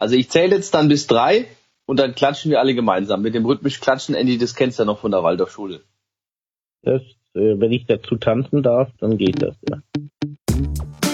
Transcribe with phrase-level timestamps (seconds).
[0.00, 1.46] Also ich zähle jetzt dann bis drei
[1.84, 3.20] und dann klatschen wir alle gemeinsam.
[3.20, 5.82] Mit dem rhythmisch Klatschen, Andy, das kennst du ja noch von der Waldorfschule.
[6.82, 7.02] Das,
[7.34, 9.82] äh, wenn ich dazu tanzen darf, dann geht das, ja.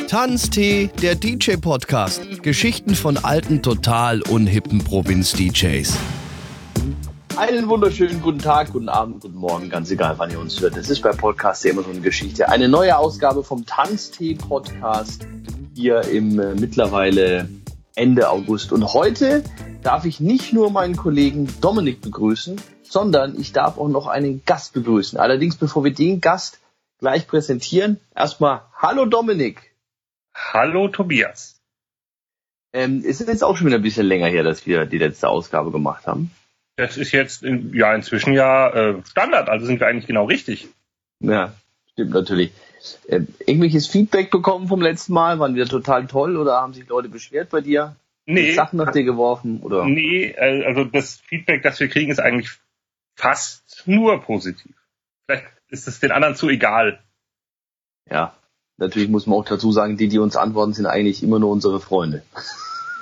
[0.07, 2.45] Tanztee, der DJ-Podcast.
[2.45, 5.99] Geschichten von alten, total unhippen Provinz-DJs.
[7.37, 10.77] Einen wunderschönen guten Tag, guten Abend, guten Morgen, ganz egal, wann ihr uns hört.
[10.77, 12.49] Es ist bei Podcast immer so eine Geschichte.
[12.49, 15.27] Eine neue Ausgabe vom Tanztee-Podcast
[15.75, 17.49] hier im äh, mittlerweile
[17.97, 18.73] Ende August.
[18.73, 19.43] Und heute
[19.83, 24.75] darf ich nicht nur meinen Kollegen Dominik begrüßen, sondern ich darf auch noch einen Gast
[24.75, 25.19] begrüßen.
[25.19, 26.61] Allerdings, bevor wir den Gast
[27.01, 29.75] gleich präsentieren, erstmal Hallo Dominik.
[30.35, 31.59] Hallo Tobias.
[32.75, 35.29] Ähm, es ist jetzt auch schon wieder ein bisschen länger her, dass wir die letzte
[35.29, 36.31] Ausgabe gemacht haben.
[36.77, 40.69] Das ist jetzt in, ja inzwischen ja äh, Standard, also sind wir eigentlich genau richtig.
[41.21, 41.55] Ja,
[41.93, 42.53] stimmt natürlich.
[43.09, 45.39] Äh, irgendwelches Feedback bekommen vom letzten Mal?
[45.39, 47.97] Waren wir total toll oder haben sich Leute beschwert bei dir?
[48.27, 48.53] Nee.
[48.53, 49.85] Sachen nach dir geworfen oder?
[49.85, 52.51] Nee, äh, also das Feedback, das wir kriegen, ist eigentlich
[53.15, 54.75] fast nur positiv.
[55.27, 56.99] Vielleicht ist es den anderen zu egal.
[58.11, 58.35] Ja,
[58.77, 61.81] natürlich muss man auch dazu sagen, die, die uns antworten, sind eigentlich immer nur unsere
[61.81, 62.23] Freunde.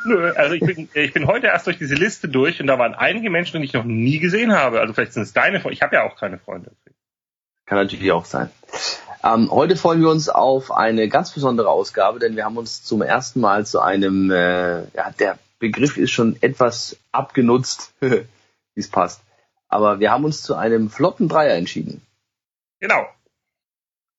[0.06, 2.94] Nö, also ich bin, ich bin heute erst durch diese Liste durch und da waren
[2.94, 4.81] einige Menschen, die ich noch nie gesehen habe.
[4.81, 5.75] Also vielleicht sind es deine Freunde.
[5.75, 6.72] Ich habe ja auch keine Freunde.
[7.66, 8.50] Kann natürlich auch sein.
[9.22, 13.00] Ähm, heute freuen wir uns auf eine ganz besondere Ausgabe, denn wir haben uns zum
[13.00, 18.26] ersten Mal zu einem, äh, ja, der Begriff ist schon etwas abgenutzt, wie
[18.76, 19.22] es passt.
[19.68, 22.02] Aber wir haben uns zu einem flotten Dreier entschieden.
[22.80, 23.06] Genau.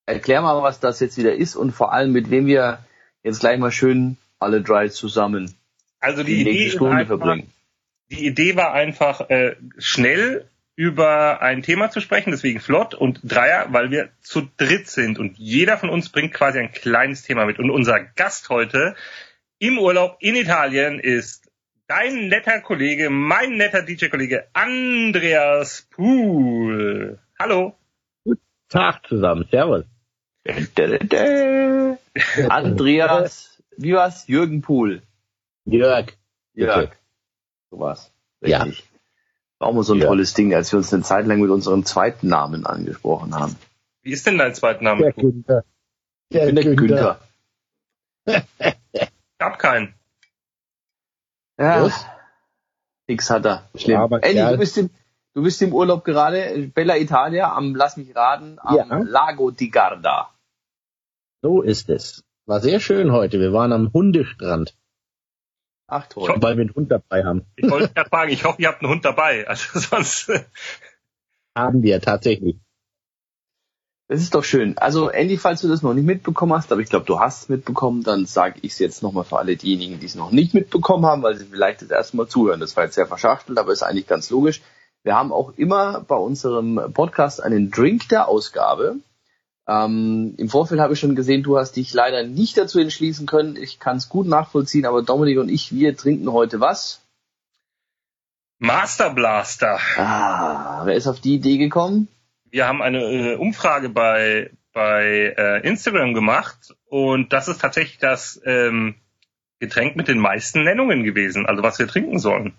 [0.08, 2.80] Erklär mal, was das jetzt wieder ist und vor allem mit wem wir
[3.24, 5.54] jetzt gleich mal schön alle drei zusammen
[6.00, 7.52] Also die, die Idee, Stunde einfach, verbringen.
[8.10, 13.68] die Idee war einfach äh, schnell über ein Thema zu sprechen, deswegen flott und Dreier,
[13.70, 17.60] weil wir zu dritt sind und jeder von uns bringt quasi ein kleines Thema mit.
[17.60, 18.96] Und unser Gast heute
[19.58, 21.50] im Urlaub in Italien ist
[21.88, 27.20] dein netter Kollege, mein netter DJ-Kollege Andreas Pool.
[27.40, 27.76] Hallo.
[28.68, 29.86] Tag zusammen, servus.
[32.50, 34.28] Andreas, wie war's?
[34.28, 35.02] Jürgen Pohl.
[35.66, 36.18] Jörg.
[36.54, 36.92] Jörg.
[37.70, 38.12] So war's.
[38.42, 38.64] Ja.
[38.64, 38.90] Richtig.
[38.90, 38.95] War
[39.60, 40.08] auch mal so ein Ja.
[40.08, 43.56] tolles Ding, als wir uns eine Zeit lang mit unserem zweiten Namen angesprochen haben.
[44.02, 45.02] Wie ist denn dein zweiter Name?
[45.02, 45.64] Der Günther.
[46.30, 47.20] Ich bin der Günther.
[48.26, 49.94] Ich hab keinen.
[51.58, 51.84] Ja.
[51.84, 52.06] Was?
[53.08, 53.70] Nix hat er.
[53.76, 54.00] Schlimm.
[54.00, 54.90] Aber Andy, du bist, im,
[55.34, 58.98] du bist im Urlaub gerade, Bella Italia, am, lass mich raten, am Ja.
[59.00, 60.32] Lago di Garda.
[61.42, 62.24] So ist es.
[62.48, 63.40] War sehr schön heute.
[63.40, 64.76] Wir waren am Hundestrand,
[65.88, 66.34] Ach toll.
[66.38, 67.46] weil wir einen Hund dabei haben.
[67.56, 69.48] Ich wollte gerade fragen, ich hoffe, ihr habt einen Hund dabei.
[69.48, 70.32] Also sonst.
[71.56, 72.58] Haben wir tatsächlich.
[74.08, 74.78] Das ist doch schön.
[74.78, 77.50] Also Andy, falls du das noch nicht mitbekommen hast, aber ich glaube, du hast es
[77.50, 81.06] mitbekommen, dann sage ich es jetzt nochmal für alle diejenigen, die es noch nicht mitbekommen
[81.08, 82.60] haben, weil sie vielleicht das erste Mal zuhören.
[82.60, 84.62] Das war jetzt sehr verschachtelt, aber ist eigentlich ganz logisch.
[85.04, 88.98] Wir haben auch immer bei unserem Podcast einen Drink der Ausgabe.
[89.68, 93.56] Ähm, Im Vorfeld habe ich schon gesehen, du hast dich leider nicht dazu entschließen können.
[93.56, 97.02] Ich kann es gut nachvollziehen, aber Dominik und ich, wir trinken heute was?
[98.60, 99.80] Master Blaster.
[99.98, 102.08] Ah, wer ist auf die Idee gekommen?
[102.50, 108.40] Wir haben eine äh, Umfrage bei, bei äh, Instagram gemacht und das ist tatsächlich das
[108.46, 108.96] ähm,
[109.60, 112.54] Getränk mit den meisten Nennungen gewesen, also was wir trinken sollen.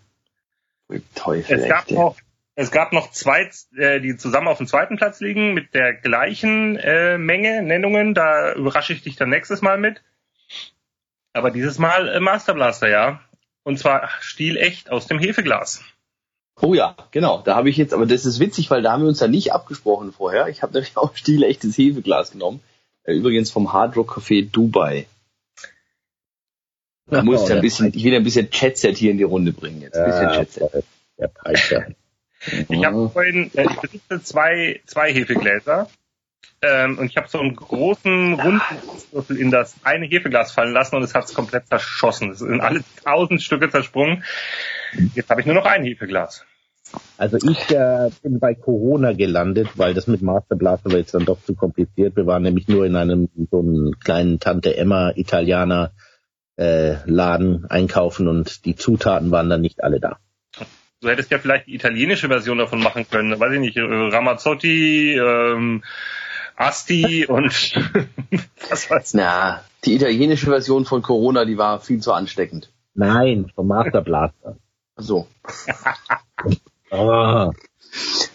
[1.15, 2.17] Teufel, Es gab noch,
[2.59, 6.77] es gab noch zwei, äh, die zusammen auf dem zweiten Platz liegen mit der gleichen
[6.78, 8.15] äh, Menge Nennungen.
[8.15, 10.03] Da überrasche ich dich dann nächstes Mal mit.
[11.34, 13.21] Aber dieses Mal äh, Master Blaster, ja.
[13.62, 15.83] Und zwar stilecht aus dem Hefeglas.
[16.59, 17.43] Oh ja, genau.
[17.43, 19.53] Da habe ich jetzt, aber das ist witzig, weil da haben wir uns ja nicht
[19.53, 20.49] abgesprochen vorher.
[20.49, 22.61] Ich habe nämlich auch stilechtes Hefeglas genommen.
[23.05, 25.06] Äh, Übrigens vom Hard Rock Café Dubai.
[27.09, 29.53] Da muss ich der ein bisschen, ich will ein bisschen Chatset hier in die Runde
[29.53, 29.97] bringen jetzt.
[29.97, 30.84] Ein bisschen Ja, Chatset.
[31.19, 31.87] der Peitscher.
[32.68, 35.88] Ich habe vorhin, äh, ich besitze zwei, zwei Hefegläser.
[36.62, 38.60] Ähm, und ich habe so einen großen runden
[39.12, 42.30] Würfel in das eine Hefeglas fallen lassen und es hat es komplett zerschossen.
[42.30, 44.24] Es sind alle tausend Stücke zersprungen.
[45.14, 46.46] Jetzt habe ich nur noch ein Hefeglas.
[47.19, 51.42] Also ich äh, bin bei Corona gelandet, weil das mit Masterblaster war jetzt dann doch
[51.42, 52.16] zu kompliziert.
[52.16, 55.92] Wir waren nämlich nur in einem so einem kleinen Tante Emma Italiener
[56.56, 60.19] äh, Laden einkaufen und die Zutaten waren dann nicht alle da.
[61.00, 63.38] Du hättest ja vielleicht die italienische Version davon machen können.
[63.38, 65.84] Weiß ich nicht, äh, Ramazzotti, ähm,
[66.56, 67.44] Asti und
[68.70, 69.14] was weiß ich.
[69.14, 72.72] Na, die italienische Version von Corona, die war viel zu ansteckend.
[72.94, 74.56] Nein, vom Masterblaster.
[74.96, 75.26] So.
[76.88, 77.50] Ah,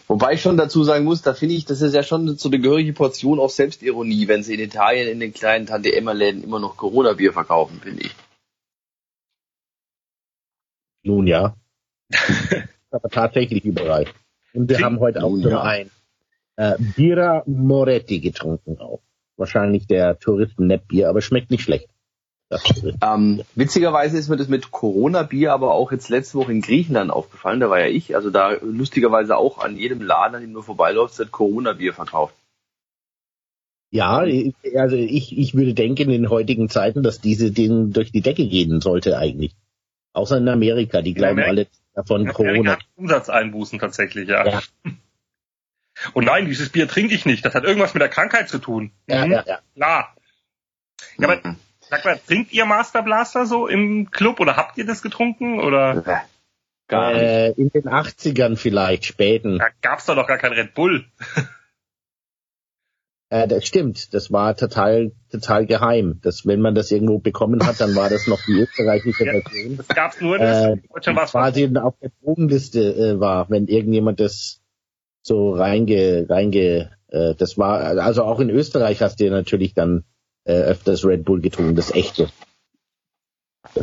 [0.07, 2.59] Wobei ich schon dazu sagen muss, da finde ich, das ist ja schon so eine
[2.59, 6.59] gehörige Portion auf Selbstironie, wenn sie in Italien in den kleinen Tante Emma Läden immer
[6.59, 8.15] noch Corona-Bier verkaufen, finde ich.
[11.03, 11.55] Nun ja.
[12.91, 14.05] Aber tatsächlich überall.
[14.53, 15.61] Und wir haben heute auch zum ja.
[15.61, 15.91] einen
[16.57, 19.01] äh, Bira Moretti getrunken auch.
[19.37, 21.87] Wahrscheinlich der Touristen-Net-Bier, aber schmeckt nicht schlecht.
[23.01, 27.61] Ähm, witzigerweise ist mir das mit Corona-Bier aber auch jetzt letzte Woche in Griechenland aufgefallen.
[27.61, 28.15] Da war ja ich.
[28.15, 32.35] Also da lustigerweise auch an jedem Laden, an dem du vorbeiläufst, wird Corona-Bier verkauft.
[33.89, 34.23] Ja,
[34.75, 38.47] also ich, ich würde denken in den heutigen Zeiten, dass diese Dinge durch die Decke
[38.47, 39.53] gehen sollte eigentlich.
[40.13, 42.73] Außer in Amerika, die glauben Amerika- alle davon Corona.
[42.73, 44.45] hat Umsatzeinbußen tatsächlich, ja.
[44.47, 44.61] Ja.
[46.13, 47.45] Und nein, dieses Bier trinke ich nicht.
[47.45, 48.91] Das hat irgendwas mit der Krankheit zu tun.
[49.07, 49.59] Ja, Mhm, ja, ja.
[49.75, 50.15] Klar.
[51.17, 51.55] Ja, aber Mhm.
[51.81, 55.59] sag mal, trinkt ihr Master Blaster so im Club oder habt ihr das getrunken?
[55.59, 56.27] Oder Äh,
[56.87, 57.21] Gar nicht.
[57.23, 59.59] Äh, in den 80ern vielleicht, späten.
[59.59, 61.05] da gab's doch noch gar kein Red Bull.
[63.31, 66.19] Äh, das stimmt, das war total, total geheim.
[66.21, 69.31] Das, wenn man das irgendwo bekommen hat, dann war das noch die österreichische Ja.
[69.39, 69.77] Version.
[69.77, 74.19] Das gab's nur in Äh, Deutschland war's quasi auf der Drogenliste äh, war, wenn irgendjemand
[74.19, 74.59] das
[75.21, 80.03] so reinge, reinge, äh, das war, also auch in Österreich hast du ja natürlich dann
[80.43, 82.27] äh, öfters Red Bull getrunken, das echte.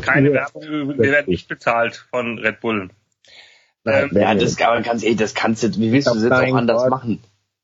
[0.03, 0.35] keine Ja.
[0.53, 0.63] Werbung.
[0.99, 2.91] Wir werden nicht bezahlt von Red Bull.
[3.85, 6.33] Nein, Ähm, Ja, das, aber ganz ehrlich, das kannst du, wie willst du das jetzt
[6.33, 6.91] auch anders Gott.
[6.91, 7.21] machen?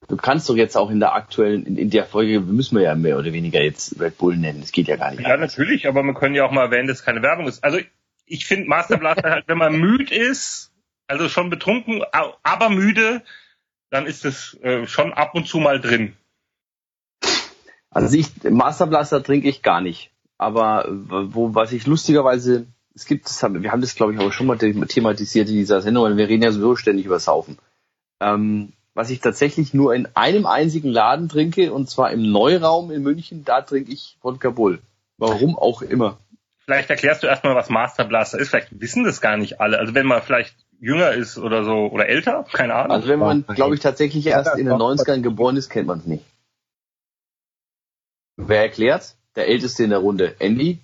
[0.08, 2.94] Du kannst doch jetzt auch in der aktuellen, in, in der Folge, müssen wir ja
[2.94, 4.60] mehr oder weniger jetzt Red Bull nennen.
[4.60, 5.20] Das geht ja gar nicht.
[5.20, 5.56] Ja, anders.
[5.56, 7.64] natürlich, aber wir können ja auch mal erwähnen, dass es keine Werbung ist.
[7.64, 7.78] Also
[8.26, 10.72] ich finde Master Blaster halt, wenn man müde ist,
[11.06, 12.02] also schon betrunken,
[12.42, 13.22] aber müde,
[13.90, 16.14] dann ist es äh, schon ab und zu mal drin.
[17.90, 20.10] Also ich, Master Blaster trinke ich gar nicht.
[20.36, 24.32] Aber wo, was ich lustigerweise, es gibt, das haben, wir haben das glaube ich auch
[24.32, 27.58] schon mal thematisiert in dieser Sendung, weil wir reden ja sowieso ständig über Saufen.
[28.20, 33.02] Ähm, was ich tatsächlich nur in einem einzigen Laden trinke, und zwar im Neuraum in
[33.02, 34.80] München, da trinke ich Wodka Bull.
[35.18, 36.18] Warum auch immer.
[36.64, 38.48] Vielleicht erklärst du erstmal, was Master Blaster ist.
[38.48, 39.78] Vielleicht wissen das gar nicht alle.
[39.78, 42.92] Also wenn man vielleicht jünger ist oder so oder älter, keine Ahnung.
[42.92, 44.90] Also wenn man, glaube ich, tatsächlich erst in den doch.
[44.90, 46.24] 90ern geboren ist, kennt man es nicht.
[48.36, 49.14] Wer erklärt?
[49.36, 50.36] Der Älteste in der Runde.
[50.38, 50.78] Andy?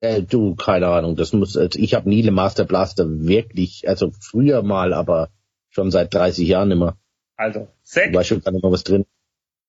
[0.00, 4.10] Äh, du, keine Ahnung, das muss, also ich habe nie eine Master Blaster wirklich, also
[4.10, 5.30] früher mal, aber
[5.70, 6.96] schon seit 30 Jahren immer.
[7.36, 9.06] Also Sekt, weiß schon mehr was drin.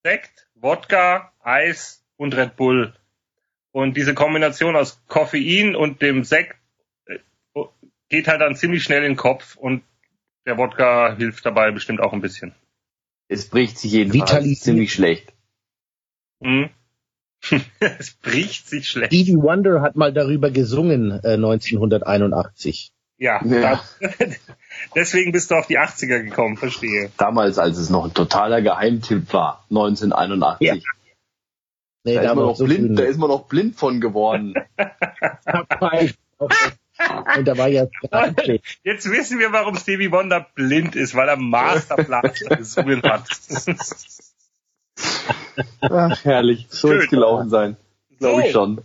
[0.03, 2.93] Sekt, Wodka, Eis und Red Bull.
[3.71, 6.55] Und diese Kombination aus Koffein und dem Sekt
[7.05, 7.19] äh,
[8.09, 9.83] geht halt dann ziemlich schnell in den Kopf und
[10.45, 12.55] der Wodka hilft dabei bestimmt auch ein bisschen.
[13.27, 15.33] Es bricht sich jedenfalls ziemlich schlecht.
[16.41, 16.69] Hm?
[17.79, 19.13] es bricht sich schlecht.
[19.13, 22.91] Stevie Wonder hat mal darüber gesungen, äh, 1981.
[23.19, 23.61] Ja, Ja.
[23.61, 23.81] da-
[24.95, 27.11] deswegen bist du auf die 80er gekommen, verstehe.
[27.17, 29.65] Damals, als es noch ein totaler Geheimtipp war.
[29.69, 30.67] 1981.
[30.67, 30.75] Ja.
[32.03, 33.11] Nee, Da, ist man noch so blind, früh da nicht.
[33.11, 34.53] ist man noch blind von geworden.
[37.37, 38.59] Und da war ja 13.
[38.83, 43.23] Jetzt wissen wir, warum Stevie Wonder blind ist, weil er Masterplan gesungen hat.
[45.81, 46.67] Ach, herrlich.
[46.69, 47.01] So Schön.
[47.01, 47.77] ist gelaufen sein.
[48.19, 48.81] Glaube ich schon.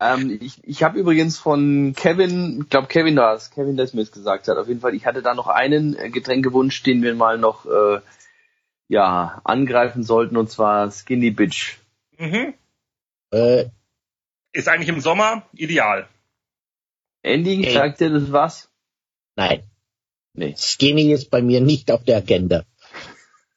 [0.00, 3.94] Ähm, ich ich habe übrigens von Kevin, ich glaube Kevin da ist, Kevin, der es
[3.94, 4.56] mir jetzt gesagt hat.
[4.56, 8.00] Auf jeden Fall, ich hatte da noch einen äh, Getränkewunsch, den wir mal noch äh,
[8.88, 11.78] ja angreifen sollten, und zwar Skinny Bitch.
[12.18, 12.54] Mhm.
[13.30, 13.66] Äh,
[14.52, 16.08] Ist eigentlich im Sommer ideal.
[17.22, 17.74] Andy, Ey.
[17.74, 18.70] sagt dir das was?
[19.36, 19.62] nein,
[20.32, 20.54] Nee.
[20.56, 22.64] Skinny ist bei mir nicht auf der Agenda.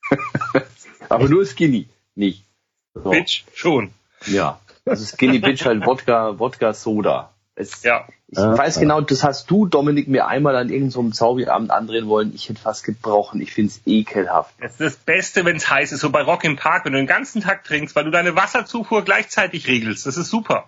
[1.10, 2.46] Aber nur Skinny, nicht.
[2.94, 3.12] So.
[3.12, 3.94] Bitch, schon.
[4.26, 4.60] Ja.
[4.86, 7.34] Also Skinny Bitch halt Wodka, Wodka Soda.
[7.56, 8.08] Es, Ja.
[8.28, 8.80] Ich Ah, weiß ah.
[8.80, 12.34] genau, das hast du, Dominik, mir einmal an irgendeinem so Zauberabend andrehen wollen.
[12.34, 13.42] Ich hätte fast gebrochen.
[13.42, 14.56] Ich find's ekelhaft.
[14.60, 16.98] Das ist das Beste, wenn es heiß ist, so bei Rock im Park, wenn du
[16.98, 20.08] den ganzen Tag trinkst, weil du deine Wasserzufuhr gleichzeitig regelst.
[20.08, 20.68] Das ist super.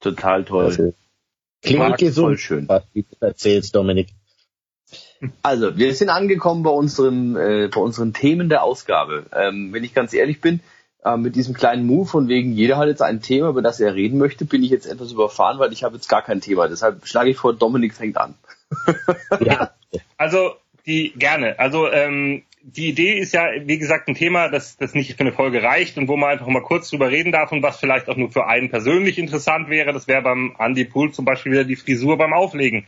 [0.00, 0.64] Total toll.
[0.64, 0.94] Also,
[1.62, 2.68] klingt gesund, voll schön.
[2.68, 4.08] was du erzählst, Dominik.
[5.42, 9.24] Also, wir sind angekommen bei unseren, äh, bei unseren Themen der Ausgabe.
[9.32, 10.60] Ähm, wenn ich ganz ehrlich bin,
[11.04, 13.94] äh, mit diesem kleinen Move von wegen, jeder hat jetzt ein Thema, über das er
[13.94, 16.68] reden möchte, bin ich jetzt etwas überfahren, weil ich habe jetzt gar kein Thema.
[16.68, 18.34] Deshalb schlage ich vor, Dominik fängt an.
[19.40, 19.70] Ja,
[20.16, 20.54] Also,
[20.86, 21.58] die gerne.
[21.58, 25.32] Also, ähm, die Idee ist ja, wie gesagt, ein Thema, das, das nicht für eine
[25.32, 28.16] Folge reicht und wo man einfach mal kurz drüber reden darf und was vielleicht auch
[28.16, 29.92] nur für einen persönlich interessant wäre.
[29.92, 32.86] Das wäre beim Andy Pool zum Beispiel wieder die Frisur beim Auflegen.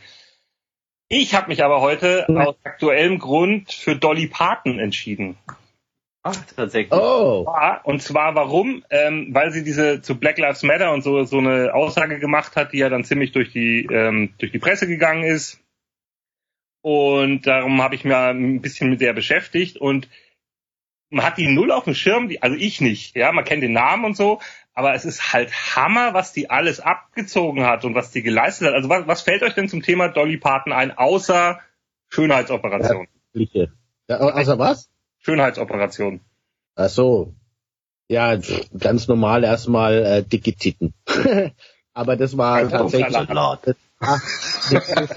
[1.08, 5.36] Ich habe mich aber heute aus aktuellem Grund für Dolly Parton entschieden.
[6.28, 6.92] Ach, tatsächlich.
[6.92, 7.46] oh,
[7.84, 8.84] und zwar warum?
[8.90, 12.72] Ähm, weil sie diese zu Black Lives Matter und so so eine Aussage gemacht hat,
[12.72, 15.60] die ja dann ziemlich durch die ähm, durch die Presse gegangen ist.
[16.82, 20.08] Und darum habe ich mir ein bisschen mit der beschäftigt und
[21.10, 23.72] man hat die null auf dem Schirm, die, also ich nicht, ja, man kennt den
[23.72, 24.40] Namen und so,
[24.74, 28.74] aber es ist halt Hammer, was die alles abgezogen hat und was die geleistet hat.
[28.74, 31.60] Also was, was fällt euch denn zum Thema Dolly Parton ein, außer
[32.08, 33.06] Schönheitsoperation?
[34.08, 34.90] Ja, ja, außer was?
[35.26, 36.20] Schönheitsoperation.
[36.76, 37.34] Ach so.
[38.08, 38.38] Ja,
[38.78, 40.94] ganz normal erstmal äh, dicke Titten.
[41.94, 43.76] aber das war Also, tatsächlich das
[44.70, 45.14] das ist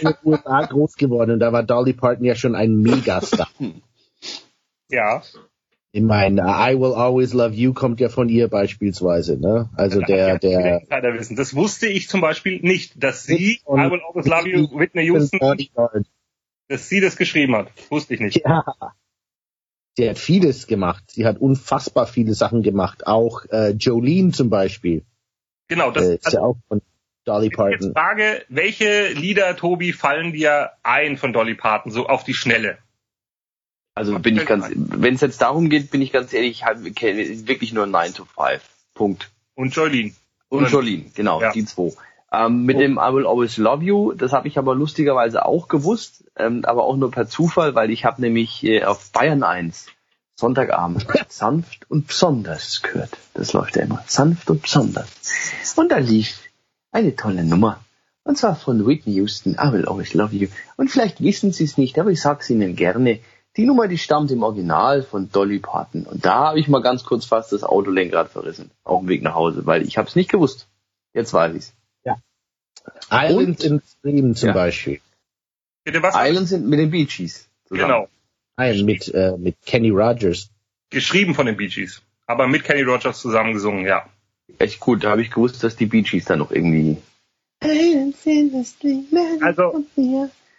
[0.00, 3.48] in den USA groß geworden und da war Dolly Parton ja schon ein Megastar.
[4.88, 5.22] Ja.
[5.92, 9.68] Ich meine, I Will Always Love You kommt ja von ihr beispielsweise, ne?
[9.76, 11.36] Also der, der, Insider wissen.
[11.36, 15.38] Das wusste ich zum Beispiel nicht, dass sie, I Will Always Love You, Whitney Houston,
[16.68, 17.68] dass sie das geschrieben hat.
[17.90, 18.40] Wusste ich nicht.
[18.42, 18.64] Ja.
[19.96, 21.04] Sie hat vieles gemacht.
[21.12, 23.06] Sie hat unfassbar viele Sachen gemacht.
[23.06, 25.04] Auch äh, Jolene zum Beispiel.
[25.68, 26.82] Genau, das äh, ist ja auch von
[27.24, 27.92] Dolly Jetzt Parton.
[27.92, 32.78] Frage, welche Lieder, Tobi, fallen dir ein von Dolly Parton, so auf die Schnelle?
[33.94, 36.82] Also bin ich ganz, wenn es jetzt darum geht, bin ich ganz ehrlich, ich hab-
[36.96, 38.60] kenne wirklich nur 9 to 5.
[38.94, 39.30] Punkt.
[39.54, 40.12] Und Jolene.
[40.48, 41.52] Und Jolene, genau, Ja.
[41.52, 41.92] die zwei.
[42.34, 46.24] Ähm, mit dem I Will Always Love You, das habe ich aber lustigerweise auch gewusst,
[46.36, 49.86] ähm, aber auch nur per Zufall, weil ich habe nämlich äh, auf Bayern 1
[50.36, 53.16] Sonntagabend sanft und besonders gehört.
[53.34, 54.02] Das läuft ja immer.
[54.06, 55.08] Sanft und besonders.
[55.76, 56.40] Und da lief
[56.90, 57.80] eine tolle Nummer.
[58.24, 60.48] Und zwar von Whitney Houston, I Will Always Love You.
[60.76, 63.20] Und vielleicht wissen Sie es nicht, aber ich sag's Ihnen gerne.
[63.56, 66.04] Die Nummer, die stammt im Original von Dolly Parton.
[66.04, 68.70] Und da habe ich mal ganz kurz fast das Autolenkrad verrissen.
[68.82, 70.66] Auf dem Weg nach Hause, weil ich habe es nicht gewusst.
[71.12, 71.74] Jetzt weiß ich's.
[73.10, 74.52] Islands Und- in Stream zum Ja.
[74.54, 75.00] Beispiel.
[75.84, 76.14] Bitte was?
[76.16, 77.48] Islands sind mit den Bee Gees.
[77.66, 77.88] zusammen.
[77.88, 78.08] Genau.
[78.56, 80.50] Nein, mit, äh, mit Kenny Rogers.
[80.90, 82.02] Geschrieben von den Bee Gees.
[82.26, 84.06] Aber mit Kenny Rogers zusammen gesungen, ja.
[84.58, 86.98] Echt gut, da habe ich gewusst, dass die Bee Gees da noch irgendwie.
[89.40, 89.84] Also,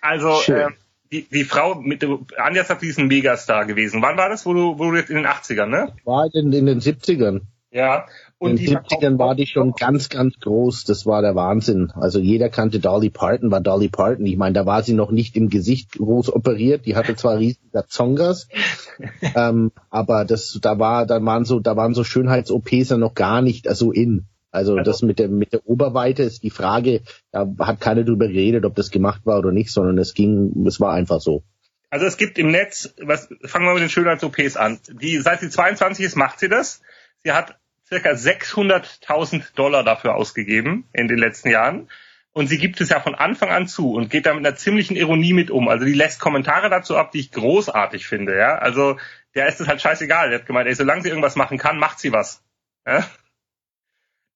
[0.02, 0.60] also Schön.
[0.60, 0.74] ähm,
[1.12, 2.04] die, die Frau mit
[2.38, 4.02] Anja die ist ein Megastar gewesen.
[4.02, 5.94] Wann war das, wo du, wo du jetzt in den 80ern, ne?
[6.04, 7.42] War in, in den 70ern.
[7.72, 8.08] Ja.
[8.38, 10.84] Und in den 70ern war die schon ganz, ganz groß.
[10.84, 11.92] Das war der Wahnsinn.
[11.96, 14.26] Also jeder kannte Dolly Parton, war Dolly Parton.
[14.26, 16.86] Ich meine, da war sie noch nicht im Gesicht groß operiert.
[16.86, 18.48] Die hatte zwar riesige Zongas,
[19.36, 23.42] ähm, aber das, da war, da waren so, da waren so Schönheits-OPs ja noch gar
[23.42, 24.26] nicht so in.
[24.52, 27.02] Also, Also- das mit der, mit der Oberweite ist die Frage,
[27.32, 30.80] da hat keiner drüber geredet, ob das gemacht war oder nicht, sondern es ging, es
[30.80, 31.44] war einfach so.
[31.90, 34.80] Also es gibt im Netz, was, fangen wir mit den Schönheits-OPs an.
[35.02, 36.82] Die, seit sie 22 ist, macht sie das.
[37.24, 37.56] Sie hat
[37.88, 41.90] circa 600.000 Dollar dafür ausgegeben in den letzten Jahren.
[42.32, 44.98] Und sie gibt es ja von Anfang an zu und geht da mit einer ziemlichen
[44.98, 45.70] Ironie mit um.
[45.70, 48.38] Also die lässt Kommentare dazu ab, die ich großartig finde.
[48.38, 48.98] Ja, also
[49.36, 50.30] der ist es halt scheißegal.
[50.30, 52.44] Der hat gemeint, ey, solange sie irgendwas machen kann, macht sie was.
[52.86, 53.08] Ja?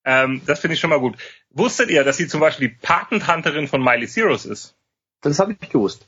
[0.06, 1.18] Ähm, das finde ich schon mal gut.
[1.50, 4.78] Wusstet ihr, dass sie zum Beispiel die Patentanterin von Miley Cyrus ist?
[5.22, 6.08] Das habe ich gewusst.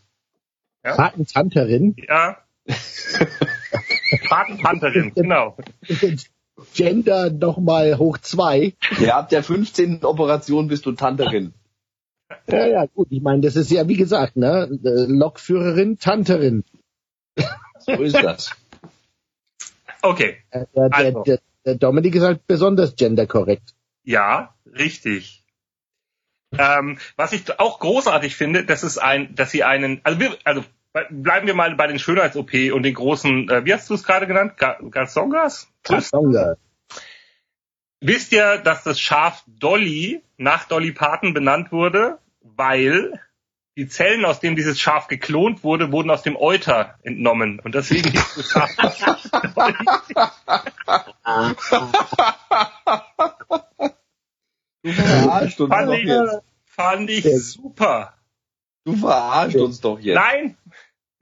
[0.83, 0.95] Ja.
[0.95, 2.38] Patentanterin, Ja.
[4.29, 5.57] Patentanterin, genau.
[6.73, 8.73] Gender nochmal hoch zwei.
[8.99, 10.03] Ja, ab der 15.
[10.05, 11.53] Operation bist du Tanterin.
[12.47, 13.07] Ja, ja, gut.
[13.11, 16.63] Ich meine, das ist ja, wie gesagt, ne, Lokführerin, Tanterin.
[17.79, 18.51] So ist das.
[20.01, 21.23] Okay, Äh, Der, der, Also.
[21.23, 23.73] der, der Dominik ist halt besonders genderkorrekt.
[24.03, 25.43] ja, richtig.
[26.57, 30.63] Ähm, was ich auch großartig finde, das ist ein, dass sie einen, also, wir, also
[31.10, 34.27] bleiben wir mal bei den Schönheits-OP und den großen, äh, wie hast du es gerade
[34.27, 34.57] genannt?
[34.57, 35.67] Ga- Garzongas?
[35.83, 36.55] Kasonga.
[38.01, 43.19] Wisst ihr, dass das Schaf Dolly nach Dolly Parton benannt wurde, weil
[43.77, 48.10] die Zellen, aus denen dieses Schaf geklont wurde, wurden aus dem Euter entnommen und deswegen
[48.12, 48.75] hieß das Schaf
[49.55, 49.75] Dolly.
[54.83, 56.41] Du verarscht uns Fand doch ich, jetzt.
[56.65, 58.13] fand ich super.
[58.83, 60.15] Du verarscht uns doch jetzt.
[60.15, 60.57] Nein,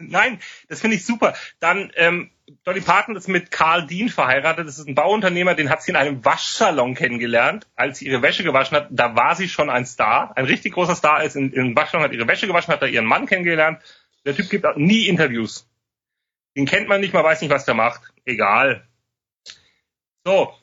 [0.10, 1.36] nein, das finde ich super.
[1.60, 2.32] Dann ähm,
[2.64, 4.68] Dolly Parton ist mit Carl Dean verheiratet.
[4.68, 8.44] Das ist ein Bauunternehmer, den hat sie in einem Waschsalon kennengelernt, als sie ihre Wäsche
[8.44, 8.88] gewaschen hat.
[8.92, 11.24] Da war sie schon ein Star, ein richtig großer Star.
[11.24, 13.82] Ist in, in einem Waschsalon hat ihre Wäsche gewaschen, hat da ihren Mann kennengelernt.
[14.26, 15.68] Der Typ gibt auch nie Interviews.
[16.56, 18.02] Den kennt man nicht, man weiß nicht, was der macht.
[18.26, 18.88] Egal.
[20.26, 20.54] So,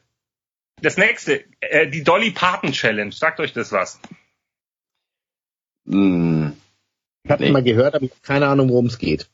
[0.82, 3.12] das nächste, äh, die Dolly Parton Challenge.
[3.12, 4.00] Sagt euch das was?
[5.86, 6.56] Hm.
[7.24, 7.50] Ich habe Nee.
[7.50, 9.28] mal gehört, aber keine Ahnung, worum es geht.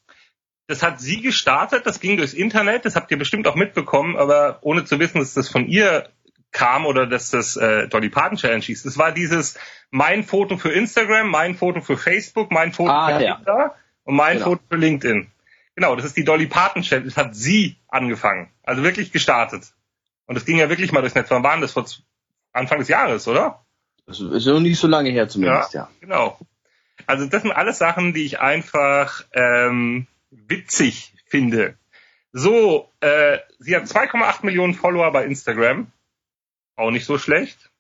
[0.73, 4.57] Das hat sie gestartet, das ging durchs Internet, das habt ihr bestimmt auch mitbekommen, aber
[4.63, 6.09] ohne zu wissen, dass das von ihr
[6.51, 8.85] kam oder dass das äh, Dolly Parton Challenge hieß.
[8.85, 9.59] Das war dieses
[9.91, 13.37] mein Foto für Instagram, mein Foto für Facebook, mein Foto Ah, für ja.
[13.37, 13.75] Twitter
[14.05, 14.47] und mein Genau.
[14.53, 15.31] Foto für LinkedIn.
[15.75, 19.75] Genau, das ist die Dolly Parton Challenge, das hat sie angefangen, also wirklich gestartet.
[20.25, 21.31] Und das ging ja wirklich mal durchs Netz.
[21.31, 21.73] Wann waren das?
[21.73, 21.85] Vor
[22.55, 23.63] Anfang des Jahres, oder?
[24.07, 25.91] Das ist noch nicht so lange her zumindest, ja.
[26.01, 26.39] Genau.
[27.07, 31.79] Also das sind alles Sachen, die ich einfach ähm, witzig finde.
[32.33, 35.93] So, äh, sie hat 2,8 Millionen Follower bei Instagram.
[36.77, 37.71] Auch nicht so schlecht.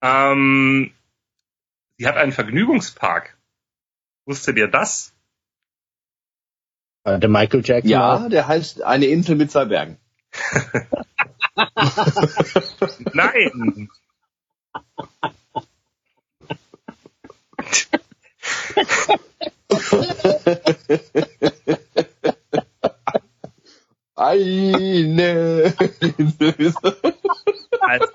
[0.00, 0.94] Ähm,
[1.98, 3.36] sie hat einen Vergnügungspark.
[4.24, 5.12] Wusstet ihr das?
[7.04, 7.90] Äh, Der Michael Jackson.
[7.90, 9.98] Ja, der heißt eine Insel mit zwei Bergen.
[13.12, 13.90] Nein.
[24.16, 25.74] Eine
[27.80, 28.06] Also.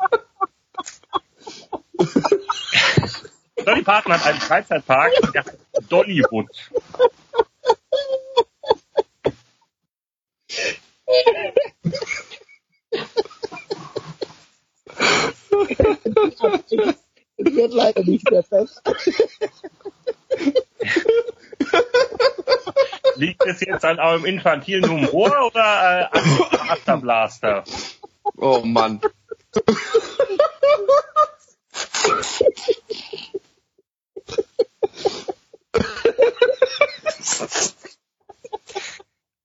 [3.66, 5.58] Dolly Parton hat einen Freizeitpark, der heißt
[5.90, 6.48] Dollywood.
[17.38, 18.82] Es wird leider nicht mehr fest.
[23.16, 27.64] Liegt es jetzt an eurem infantilen Humor oder äh, an dem Master Blaster?
[28.38, 29.02] Oh Mann.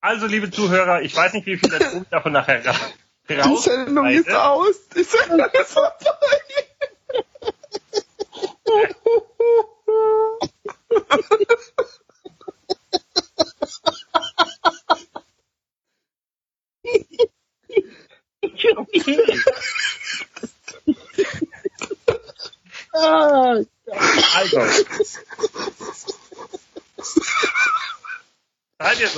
[0.01, 2.75] Also, liebe Zuhörer, ich weiß nicht, wie viel der Ton davon nachher ra
[3.29, 4.89] Die Sendung ist aus.
[4.97, 6.20] Die Sendung ist vorbei.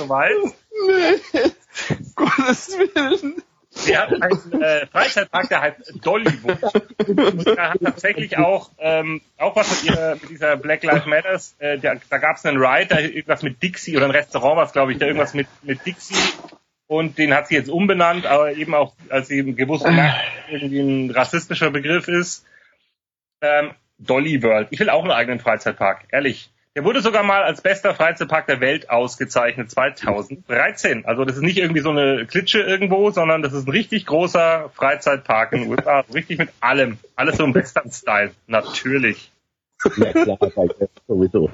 [0.03, 0.31] Ihr soweit?
[0.87, 1.51] Nee.
[2.15, 3.43] Gottes Willen.
[3.75, 6.59] Sie hat einen äh, Freizeitpark, der heißt Dollywood.
[7.07, 11.55] Und der hat tatsächlich auch, ähm, auch was mit, ihrer, mit dieser Black Lives Matters,
[11.57, 14.73] äh, der, da gab es einen Ride, da irgendwas mit Dixie oder ein Restaurant was
[14.73, 16.15] glaube ich, da irgendwas mit, mit Dixie.
[16.85, 20.15] Und den hat sie jetzt umbenannt, aber eben auch, als sie eben gewusst hat, dass
[20.51, 22.45] irgendwie ein rassistischer Begriff ist.
[23.41, 24.67] Ähm, Dolly World.
[24.69, 26.51] Ich will auch einen eigenen Freizeitpark, ehrlich.
[26.75, 31.05] Der wurde sogar mal als bester Freizeitpark der Welt ausgezeichnet 2013.
[31.05, 34.71] Also das ist nicht irgendwie so eine Klitsche irgendwo, sondern das ist ein richtig großer
[34.73, 35.99] Freizeitpark in den USA.
[36.11, 36.97] Richtig mit allem.
[37.15, 38.31] Alles so im Western-Style.
[38.47, 39.31] Natürlich.
[39.97, 41.51] ja klar, das sowieso.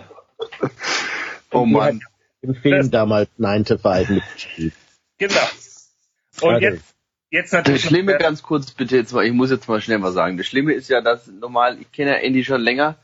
[1.51, 2.01] Oh Mann.
[2.41, 4.73] Im Film damals 9 to 5 mitgespielt.
[5.17, 5.35] Genau.
[6.39, 6.95] Und Also, jetzt,
[7.29, 7.83] jetzt Das natürlich.
[7.83, 10.37] noch Schlimme, ganz kurz bitte jetzt mal, ich muss jetzt mal schnell was sagen.
[10.37, 12.95] Das Schlimme ist ja, dass normal, ich kenne ja Andy schon länger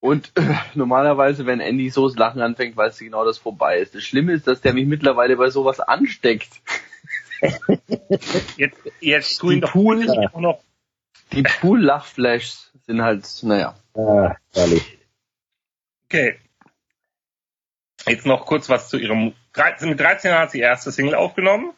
[0.00, 3.94] und äh, normalerweise, wenn Andy so das Lachen anfängt, weißt du genau, dass vorbei ist.
[3.94, 6.50] Das Schlimme ist, dass der mich mittlerweile bei sowas ansteckt.
[8.56, 10.62] jetzt, jetzt tu ihn Die doch Pool- bitte auch noch.
[11.32, 13.74] Die Pool-Lachflashs sind halt, naja.
[13.94, 14.98] ah, herrlich.
[16.04, 16.38] Okay.
[18.06, 19.34] Jetzt noch kurz was zu ihrem.
[19.54, 21.72] 13, mit 13 Jahren hat sie die erste Single aufgenommen.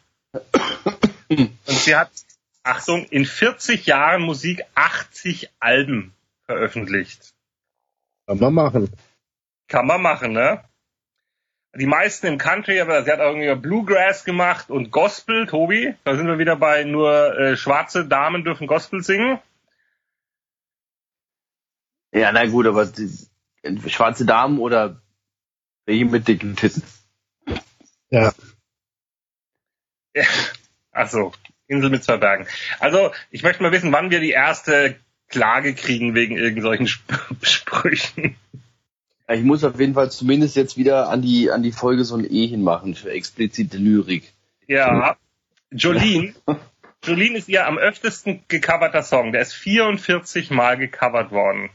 [1.29, 2.11] Und sie hat,
[2.63, 6.13] Achtung, in 40 Jahren Musik 80 Alben
[6.45, 7.33] veröffentlicht.
[8.29, 8.91] Kann man machen.
[9.67, 10.63] Kann man machen, ne?
[11.73, 15.95] Die meisten im Country, aber sie hat auch irgendwie Bluegrass gemacht und Gospel, Tobi.
[16.03, 19.39] Da sind wir wieder bei nur äh, schwarze Damen dürfen Gospel singen.
[22.11, 23.09] Ja, na gut, aber die,
[23.87, 25.01] schwarze Damen oder
[25.85, 26.83] welche mit dicken Titten?
[28.11, 28.31] Ja.
[30.15, 30.23] Ja,
[30.91, 31.33] Also,
[31.67, 32.47] Insel mit zwei Bergen.
[32.79, 37.09] Also, ich möchte mal wissen, wann wir die erste Klage kriegen wegen irgendwelchen Sp
[37.41, 38.35] Sprüchen.
[39.27, 42.15] Ja, Ich muss auf jeden Fall zumindest jetzt wieder an die, an die Folge so
[42.17, 44.31] ein E hinmachen für explizite Lyrik.
[44.67, 45.15] Ja,
[45.71, 46.33] Jolene.
[47.03, 49.31] Jolene ist ihr am öftesten gecoverter Song.
[49.31, 51.69] Der ist 44 Mal gecovert worden.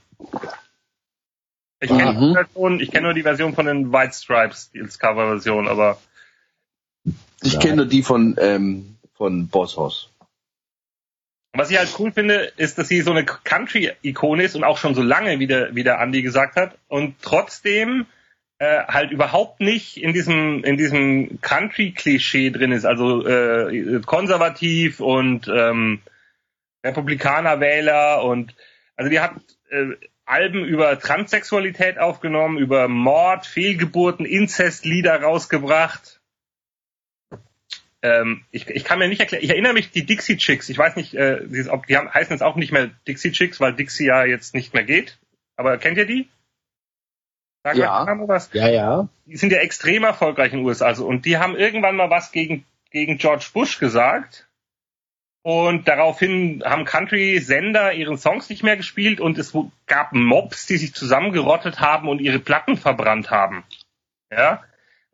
[1.80, 2.20] Ich kenne Mhm.
[2.28, 5.98] die Version, ich kenne nur die Version von den White Stripes, die als Coverversion, aber
[7.42, 10.10] Ich kenne nur die von, ähm, von Boss Hoss.
[11.54, 14.94] Was ich halt cool finde, ist, dass sie so eine Country-Ikone ist und auch schon
[14.94, 18.06] so lange, wie der, wie der Andy gesagt hat, und trotzdem
[18.58, 25.48] äh, halt überhaupt nicht in diesem in diesem Country-Klischee drin ist, also äh, konservativ und
[25.48, 26.00] ähm,
[26.84, 28.54] Republikaner-Wähler und
[28.96, 29.34] also die hat
[29.70, 29.92] äh,
[30.26, 36.20] Alben über Transsexualität aufgenommen, über Mord, Fehlgeburten, Inzestlieder rausgebracht.
[38.04, 40.94] Ähm, ich, ich kann mir nicht erklären, ich erinnere mich, die Dixie Chicks, ich weiß
[40.96, 44.04] nicht, äh, die, ob, die haben, heißen jetzt auch nicht mehr Dixie Chicks, weil Dixie
[44.04, 45.18] ja jetzt nicht mehr geht.
[45.56, 46.28] Aber kennt ihr die?
[47.62, 48.04] Sagt Ja.
[48.04, 48.50] Name was?
[48.52, 49.08] Ja, ja.
[49.24, 50.84] die sind ja extrem erfolgreich in den USA.
[50.84, 54.46] Also, und die haben irgendwann mal was gegen, gegen George Bush gesagt.
[55.40, 60.92] Und daraufhin haben Country-Sender ihren Songs nicht mehr gespielt und es gab Mobs, die sich
[60.92, 63.64] zusammengerottet haben und ihre Platten verbrannt haben.
[64.30, 64.62] Ja.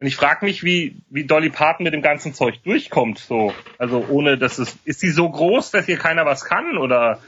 [0.01, 3.53] Und ich frage mich, wie, wie Dolly Parton mit dem ganzen Zeug durchkommt, so.
[3.77, 7.19] Also ohne, dass es, ist sie so groß, dass hier keiner was kann, oder?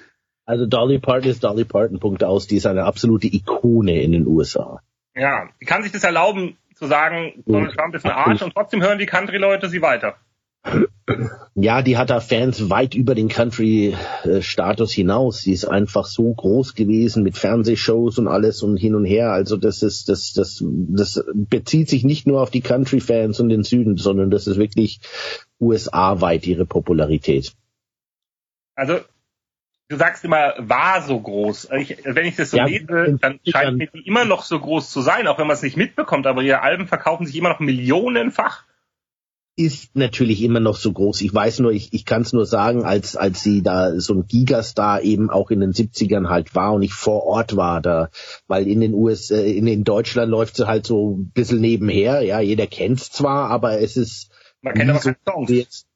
[0.47, 2.47] Also Dolly Parton ist Dolly Parton, Punkt aus.
[2.47, 4.81] Die ist eine absolute Ikone in den USA.
[5.15, 8.83] Ja, die kann sich das erlauben, zu sagen, Donald Trump ist ein Arsch und trotzdem
[8.83, 10.17] hören die Country-Leute sie weiter.
[11.55, 15.41] Ja, die hat da Fans weit über den Country-Status hinaus.
[15.41, 19.33] Sie ist einfach so groß gewesen mit Fernsehshows und alles und hin und her.
[19.33, 23.65] Also das ist, das, das, das bezieht sich nicht nur auf die Country-Fans und den
[23.65, 25.01] Süden, sondern das ist wirklich
[25.61, 27.53] USA-weit ihre Popularität.
[28.75, 29.01] Also
[29.89, 31.69] du sagst immer, war so groß.
[31.81, 34.91] Ich, wenn ich das so Ja, lese, dann scheint mir die immer noch so groß
[34.91, 37.61] zu sein, auch wenn man es nicht mitbekommt, aber ihre Alben verkaufen sich immer noch
[37.61, 38.65] millionenfach.
[39.55, 41.21] Ist natürlich immer noch so groß.
[41.21, 44.27] Ich weiß nur, ich, ich kann es nur sagen, als als sie da so ein
[44.27, 48.09] Gigastar eben auch in den 70ern halt war und ich vor Ort war da,
[48.47, 52.23] weil in den US äh, in, in Deutschland läuft sie halt so ein bisschen nebenher,
[52.23, 54.31] ja, jeder kennt's zwar, aber es ist
[54.63, 55.51] Man kennt aber so Songs.
[55.51, 55.87] jetzt-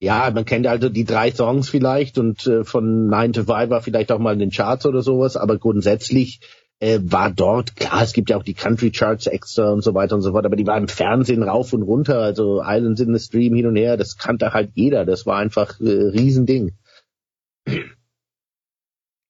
[0.00, 3.82] ja, man kennt also die drei Songs vielleicht und äh, von 9 to 5 war
[3.82, 6.40] vielleicht auch mal in den Charts oder sowas, aber grundsätzlich
[6.82, 10.16] äh, war dort, klar, es gibt ja auch die Country Charts extra und so weiter
[10.16, 13.24] und so fort, aber die war im Fernsehen rauf und runter, also Islands in the
[13.24, 16.76] Stream hin und her, das kannte halt jeder, das war einfach äh, Riesending.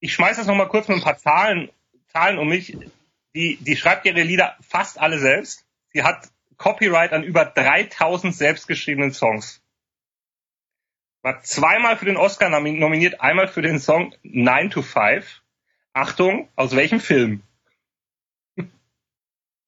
[0.00, 1.68] Ich schmeiß das nochmal kurz mit ein paar Zahlen,
[2.08, 2.74] Zahlen um mich.
[3.34, 5.66] Die, die schreibt ihre Lieder fast alle selbst.
[5.92, 9.60] Sie hat Copyright an über 3000 selbstgeschriebenen Songs.
[11.22, 15.41] War zweimal für den Oscar nomi- nominiert, einmal für den Song 9 to 5.
[15.92, 17.42] Achtung, aus welchem Film?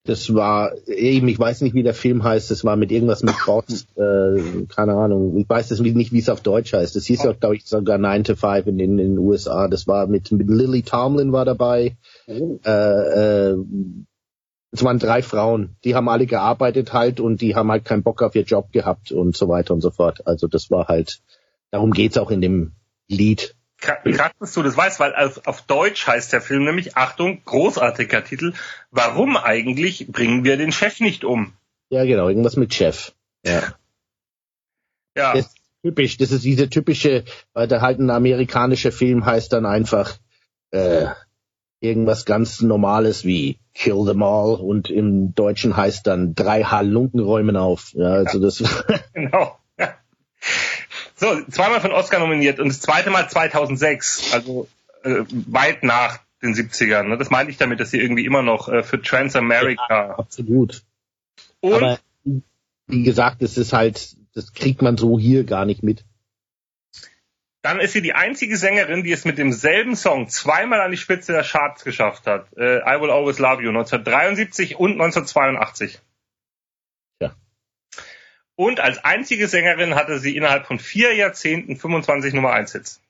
[0.05, 3.33] Das war eben, ich weiß nicht, wie der Film heißt, das war mit irgendwas mit
[3.43, 6.95] Bots, äh, keine Ahnung, ich weiß das nicht, wie es auf Deutsch heißt.
[6.95, 9.67] Das hieß ja, glaube ich, sogar 9 to 5 in, in, den USA.
[9.67, 11.97] Das war mit, mit Lily Tomlin war dabei.
[12.27, 13.57] Äh, äh,
[14.71, 18.21] es waren drei Frauen, die haben alle gearbeitet halt und die haben halt keinen Bock
[18.21, 20.27] auf ihr Job gehabt und so weiter und so fort.
[20.27, 21.21] Also das war halt,
[21.71, 22.73] darum geht's auch in dem
[23.07, 23.55] Lied.
[23.85, 27.41] Kra- Krass, dass du das weißt, weil auf, auf Deutsch heißt der Film nämlich, Achtung,
[27.45, 28.53] großartiger Titel,
[28.91, 31.53] warum eigentlich bringen wir den Chef nicht um?
[31.89, 33.13] Ja, genau, irgendwas mit Chef.
[33.45, 33.61] Ja.
[35.17, 39.53] Ja, Das ist typisch, das ist diese typische, weil da halt ein amerikanischer Film heißt
[39.53, 40.17] dann einfach
[40.71, 41.07] äh,
[41.79, 47.55] irgendwas ganz Normales wie Kill them all und im Deutschen heißt dann drei Halunken räumen
[47.55, 47.93] auf.
[47.93, 48.63] Ja, also das
[49.13, 49.57] genau.
[51.19, 51.35] Ja.
[51.35, 54.67] So, zweimal von Oscar nominiert und das zweite Mal 2006, also
[55.03, 57.03] äh, weit nach den 70ern.
[57.03, 57.17] Ne?
[57.17, 60.83] Das meinte ich damit, dass sie irgendwie immer noch äh, für Transamerica absolut.
[61.61, 61.99] und Aber
[62.87, 66.03] wie gesagt, es ist halt, das kriegt man so hier gar nicht mit.
[67.61, 71.31] dann ist sie die einzige Sängerin, die es mit demselben Song zweimal an die Spitze
[71.31, 72.45] der Charts geschafft hat.
[72.57, 75.99] Äh, I Will Always Love You 1973 und 1982.
[78.57, 83.01] Und als einzige Sängerin hatte sie innerhalb von vier Jahrzehnten 25 Nummer 1 Hits.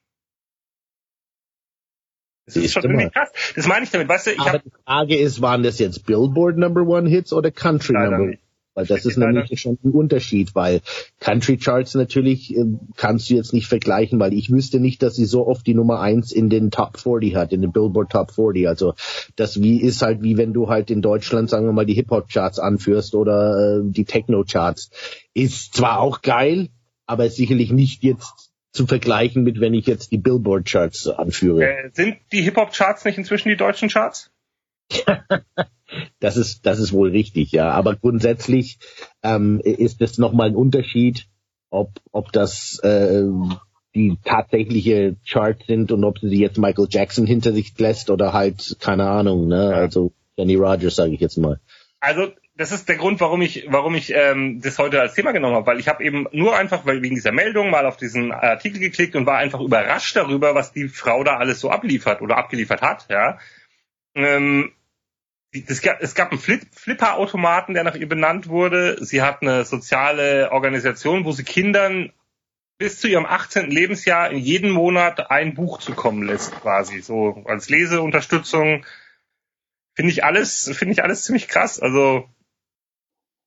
[2.45, 3.31] Das ist schon irgendwie krass.
[3.55, 4.07] Das meine ich damit.
[4.07, 7.33] Weißt du, ich Aber habe die Frage ist, waren das jetzt Billboard Number One Hits
[7.33, 8.44] oder Country Number nicht.
[8.75, 10.81] Weil das ist nämlich schon ein Unterschied, weil
[11.19, 12.65] Country Charts natürlich äh,
[12.97, 16.01] kannst du jetzt nicht vergleichen, weil ich wüsste nicht, dass sie so oft die Nummer
[16.01, 18.67] eins in den Top 40 hat, in den Billboard Top 40.
[18.67, 18.93] Also
[19.37, 22.27] das wie ist halt wie wenn du halt in Deutschland, sagen wir mal, die Hip-Hop
[22.27, 24.91] Charts anführst oder äh, die Techno Charts.
[25.33, 26.67] Ist zwar auch geil,
[27.05, 31.63] aber sicherlich nicht jetzt zu vergleichen mit, wenn ich jetzt die Billboard Charts anführe.
[31.63, 34.31] äh, sind die Hip-Hop-Charts nicht inzwischen die deutschen Charts?
[36.19, 37.71] Das ist, das ist wohl richtig, ja.
[37.71, 38.79] Aber grundsätzlich
[39.23, 41.27] ähm, ist es nochmal ein Unterschied,
[41.69, 43.23] ob, ob das äh,
[43.93, 48.77] die tatsächliche Charts sind und ob sie jetzt Michael Jackson hinter sich lässt oder halt,
[48.79, 49.69] keine Ahnung, ne?
[49.71, 49.77] Ja.
[49.77, 51.59] Also Jenny Rogers, sage ich jetzt mal.
[51.99, 55.55] Also das ist der Grund, warum ich, warum ich ähm, das heute als Thema genommen
[55.55, 58.79] habe, weil ich habe eben nur einfach weil wegen dieser Meldung mal auf diesen Artikel
[58.79, 62.81] geklickt und war einfach überrascht darüber, was die Frau da alles so abliefert oder abgeliefert
[62.81, 63.07] hat.
[63.09, 63.39] Ja,
[64.15, 64.71] ähm,
[65.53, 69.03] die- es gab, einen Flip, Flipper-Automaten, der nach ihr benannt wurde.
[69.03, 72.11] Sie hat eine soziale Organisation, wo sie Kindern
[72.77, 73.71] bis zu ihrem 18.
[73.71, 78.85] Lebensjahr in jedem Monat ein Buch zukommen lässt, quasi so als Leseunterstützung.
[79.95, 81.79] Finde ich alles, finde ich alles ziemlich krass.
[81.79, 82.27] Also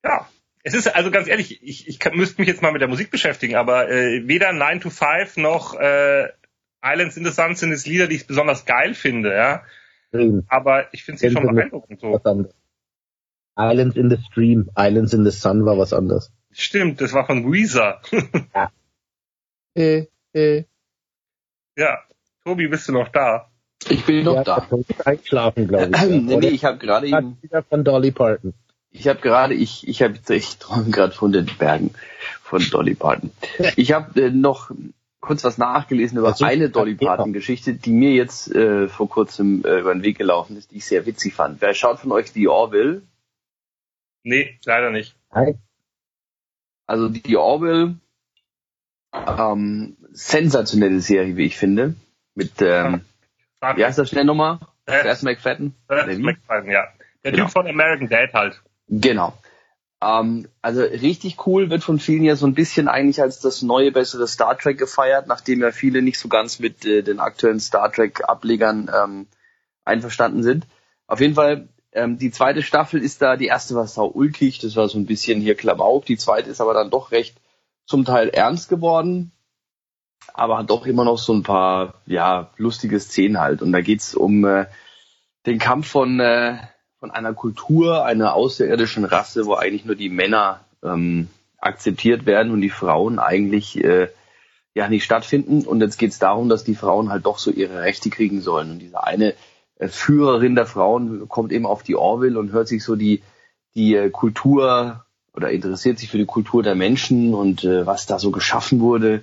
[0.03, 0.29] ja,
[0.63, 3.55] es ist also ganz ehrlich, ich, ich müsste mich jetzt mal mit der Musik beschäftigen,
[3.57, 6.29] aber äh, weder 9 to 5 noch äh,
[6.83, 9.65] Islands in the Sun sind es Lieder, die ich besonders geil finde, ja.
[10.49, 12.13] Aber ich finde sie schon beeindruckend so.
[12.13, 12.55] Was anderes.
[13.57, 16.33] Islands in the Stream, Islands in the Sun war was anderes.
[16.53, 18.01] Stimmt, das war von Weezer.
[19.75, 20.65] Äh, äh,
[21.77, 21.99] ja.
[22.43, 23.49] Tobi, bist du noch da?
[23.89, 24.69] Ich bin noch ja, da.
[25.05, 26.03] Einschlafen, glaube ich.
[26.03, 28.55] Ähm, nee, ich habe gerade eben, wieder von Dolly Parton.
[28.91, 31.93] Ich habe gerade, ich, ich habe, ich träume gerade von den Bergen
[32.43, 33.31] von Dolly Parton.
[33.77, 34.73] Ich habe äh, noch
[35.29, 39.95] kurz was nachgelesen über eine Dolly Parton-Geschichte, die mir jetzt äh, vor kurzem äh, über
[39.95, 41.61] den Weg gelaufen ist, die ich sehr witzig fand.
[41.61, 43.03] Wer schaut von euch die Orville?
[44.25, 45.15] Nee, leider nicht.
[45.31, 45.55] Hi.
[46.87, 47.97] Also die Orville,
[49.13, 51.95] ähm, sensationelle Serie, wie ich finde.
[52.35, 53.03] Mit, ähm,
[53.77, 54.59] wie heißt das schnell nochmal?
[54.87, 55.75] Äh, Erst McFadden?
[55.89, 56.23] äh, Nee, wie?
[56.23, 56.89] McFadden, ja.
[57.25, 57.45] Der Genau.
[57.45, 58.63] Typ von American Dad halt.
[58.89, 59.37] Genau.
[60.01, 63.93] Ähm, also richtig cool wird von vielen ja so ein bisschen eigentlich als das neue,
[63.93, 67.91] bessere Star Trek gefeiert, nachdem ja viele nicht so ganz mit äh, den aktuellen Star
[67.91, 69.27] Trek-Ablegern ähm,
[69.85, 70.67] einverstanden sind.
[71.07, 74.77] Auf jeden Fall, ähm, die zweite Staffel ist da, die erste war sau ulkig, das
[74.77, 77.41] war so ein bisschen hier Klamauk, die zweite ist aber dann doch recht
[77.87, 79.33] zum Teil ernst geworden,
[80.35, 83.63] aber hat doch immer noch so ein paar, ja, lustige Szenen halt.
[83.63, 84.67] Und da geht's um äh,
[85.47, 86.59] den Kampf von äh,
[87.01, 92.61] von einer Kultur, einer außerirdischen Rasse, wo eigentlich nur die Männer ähm, akzeptiert werden und
[92.61, 94.09] die Frauen eigentlich äh,
[94.75, 95.67] ja nicht stattfinden.
[95.67, 98.73] Und jetzt geht es darum, dass die Frauen halt doch so ihre Rechte kriegen sollen.
[98.73, 99.35] Und diese eine
[99.79, 103.23] äh, Führerin der Frauen kommt eben auf die Orville und hört sich so die
[103.75, 108.19] die äh, Kultur oder interessiert sich für die Kultur der Menschen und äh, was da
[108.19, 109.23] so geschaffen wurde.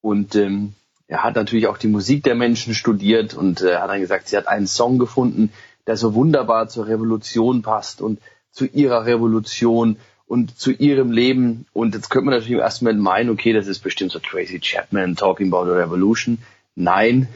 [0.00, 0.74] Und ähm,
[1.06, 4.36] er hat natürlich auch die Musik der Menschen studiert und äh, hat dann gesagt, sie
[4.36, 5.52] hat einen Song gefunden,
[5.86, 11.66] der so wunderbar zur Revolution passt und zu ihrer Revolution und zu ihrem Leben.
[11.72, 15.52] Und jetzt könnte man natürlich Moment meinen, okay, das ist bestimmt so Tracy Chapman talking
[15.52, 16.38] about a revolution.
[16.74, 17.28] Nein,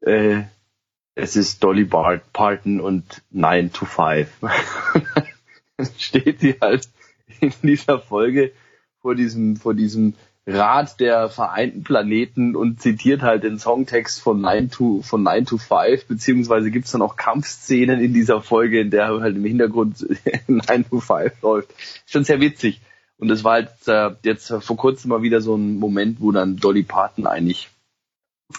[0.00, 0.42] äh,
[1.14, 4.28] es ist Dolly Bart Parton und 9 to 5.
[5.76, 6.88] Dann steht sie halt
[7.40, 8.52] in dieser Folge
[9.00, 10.14] vor diesem, vor diesem
[10.46, 15.58] Rat der vereinten Planeten und zitiert halt den Songtext von 9 to, von 9 to
[15.58, 20.06] 5, beziehungsweise gibt's dann auch Kampfszenen in dieser Folge, in der halt im Hintergrund
[20.48, 21.68] 9 to 5 läuft.
[22.06, 22.80] Schon sehr witzig.
[23.18, 26.56] Und es war halt äh, jetzt vor kurzem mal wieder so ein Moment, wo dann
[26.56, 27.68] Dolly Parton eigentlich,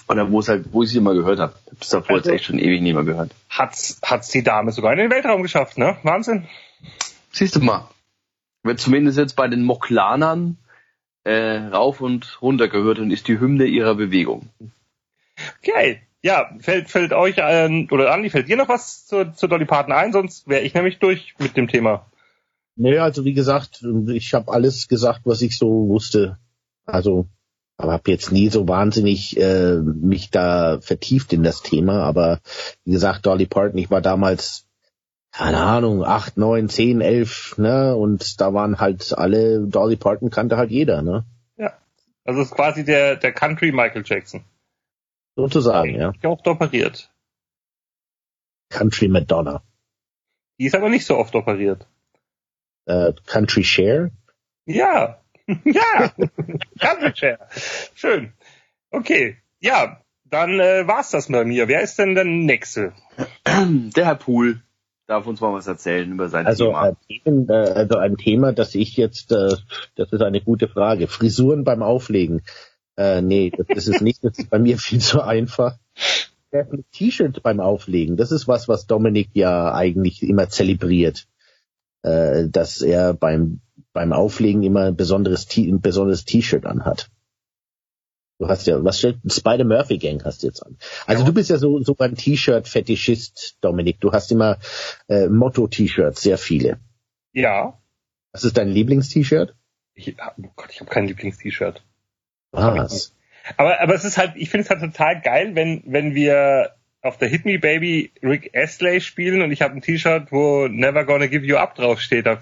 [0.07, 1.53] oder wo es halt, wo ich sie mal gehört habe.
[1.65, 3.31] Ich habe das davor Also- jetzt echt schon ewig nicht mehr gehört.
[3.49, 5.97] Hat's, hat's die Dame sogar in den Weltraum geschafft, ne?
[6.03, 6.47] Wahnsinn.
[7.31, 7.89] Siehst du mal.
[8.63, 10.57] Wird zumindest jetzt bei den Moklanern
[11.23, 14.49] äh, rauf und runter gehört und ist die Hymne ihrer Bewegung.
[15.60, 16.01] Okay.
[16.23, 19.91] Ja, fällt, fällt euch ähm, oder Andi, fällt dir noch was zu, zu Dolly Parton
[19.91, 20.12] ein?
[20.12, 22.05] Sonst wäre ich nämlich durch mit dem Thema.
[22.75, 26.38] Nee, also wie gesagt, ich habe alles gesagt, was ich so wusste.
[26.86, 27.27] Also,
[27.77, 32.03] aber habe jetzt nie so wahnsinnig äh, mich da vertieft in das Thema.
[32.03, 32.39] Aber
[32.86, 34.67] wie gesagt, Dolly Parton, ich war damals,
[35.31, 37.95] keine Ahnung, acht, neun, zehn, elf, ne?
[37.95, 41.25] Und da waren halt alle, Dolly Parton kannte halt jeder, ne?
[42.23, 44.43] Also es ist quasi der, der Country Michael Jackson.
[45.35, 46.11] Sozusagen, ja.
[46.11, 47.11] Die auch operiert.
[48.69, 49.63] Country Madonna.
[50.59, 51.87] Die ist aber nicht so oft operiert.
[52.85, 54.11] Äh, Country Share.
[54.65, 55.21] Ja.
[55.63, 56.11] ja.
[56.79, 57.47] Country Chair.
[57.95, 58.33] Schön.
[58.91, 59.37] Okay.
[59.59, 61.67] Ja, dann äh, war's das bei mir.
[61.67, 62.93] Wer ist denn der Nächste?
[63.45, 64.61] Der Herr Pool
[65.12, 66.95] darf uns mal was erzählen über sein Also, Thema.
[67.08, 69.56] Themen, äh, also ein Thema, das ich jetzt, äh,
[69.95, 71.08] das ist eine gute Frage.
[71.08, 72.41] Frisuren beim Auflegen.
[72.95, 74.24] Äh, nee, das ist es nicht.
[74.24, 75.78] Das ist bei mir viel zu einfach.
[76.52, 81.28] Äh, T-Shirt beim Auflegen, das ist was, was Dominik ja eigentlich immer zelebriert.
[82.04, 83.60] Äh, dass er beim,
[83.93, 87.10] beim Auflegen immer ein besonderes ein besonderes T-Shirt anhat.
[88.41, 90.75] Du hast ja, was stellt, Spider Murphy Gang hast du jetzt an.
[91.06, 91.27] Also Ja.
[91.27, 93.99] du bist ja so, so beim T-Shirt-Fetischist, Dominik.
[93.99, 94.58] Du hast immer
[95.08, 96.80] äh, Motto-T-Shirts, sehr viele.
[97.34, 97.80] Ja.
[98.32, 99.54] Was ist dein Lieblings-T-Shirt?
[99.93, 101.84] Ich, oh Gott, ich habe kein Lieblings-T-Shirt.
[102.51, 103.13] Was?
[103.58, 106.71] Aber, aber es ist halt, ich finde es halt total geil, wenn, wenn wir
[107.04, 111.06] auf der Hit Me Baby Rick Astley spielen und ich habe ein T-Shirt, wo Never
[111.06, 112.25] Gonna Give You Up draufsteht.
[112.25, 112.41] Da,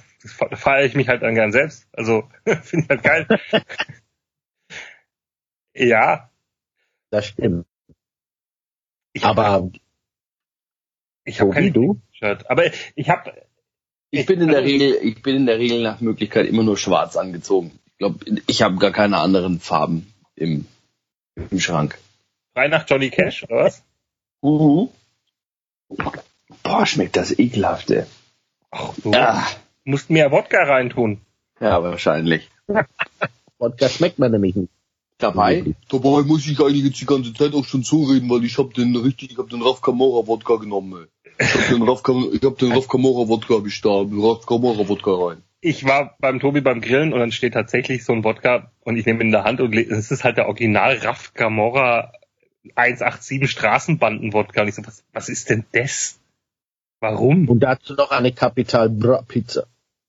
[0.49, 1.89] da feiere ich mich halt dann gern selbst.
[1.91, 2.23] Also
[2.61, 3.27] finde ich halt geil.
[5.79, 6.29] ja.
[7.09, 7.65] Das stimmt.
[9.13, 9.71] Ich Aber
[11.23, 11.99] ich habe kein wie du?
[12.11, 12.49] T-Shirt.
[12.49, 12.65] Aber
[12.95, 13.33] ich habe
[14.11, 16.77] Ich bin in der also- Regel, ich bin in der Regel nach Möglichkeit immer nur
[16.77, 17.79] schwarz angezogen.
[17.87, 20.65] Ich glaube, ich habe gar keine anderen Farben im,
[21.35, 21.97] im Schrank.
[22.53, 23.83] frei nach Johnny Cash, oder was?
[24.41, 24.89] Mhm.
[26.63, 28.05] Boah, schmeckt das ekelhaft, ey.
[28.71, 29.45] Ach, du Ah,
[29.83, 31.21] musst mehr Wodka reintun.
[31.59, 32.49] ja, wahrscheinlich.
[33.57, 34.71] Wodka schmeckt man nämlich nicht.
[35.19, 35.75] Dabei?
[35.89, 38.95] Dabei muss ich eigentlich jetzt die ganze Zeit auch schon zureden, weil ich hab den
[38.95, 41.07] richtig, ich hab den Raf Camora Wodka genommen.
[41.37, 41.45] Ey.
[41.45, 42.01] Ich hab den Raf,
[42.33, 45.43] ich hab den Raf Camora Wodka da, Raf Camora Wodka rein.
[45.61, 49.05] Ich war beim Tobi beim Grillen und dann steht tatsächlich so ein Wodka und ich
[49.05, 52.13] nehme ihn in der Hand und es ist halt der Original Raf Camorra
[52.75, 54.61] 187 Straßenbanden-Wodka.
[54.61, 56.17] Und ich so, was, was ist denn das?
[57.01, 57.49] Warum?
[57.49, 59.65] Und dazu noch eine Capital Bra Pizza.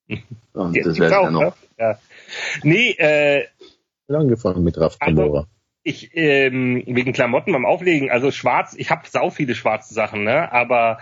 [0.53, 1.41] Und Die das gibt's wäre auch, ja noch.
[1.41, 1.53] ne?
[1.79, 1.99] Ja.
[2.63, 3.47] Nee, äh,
[4.19, 5.47] Angefangen mit Raf Also- Kamora.
[5.83, 10.53] ich ähm, wegen Klamotten beim Auflegen, also schwarz, ich habe sau viele schwarze Sachen, ne?
[10.53, 10.99] Aber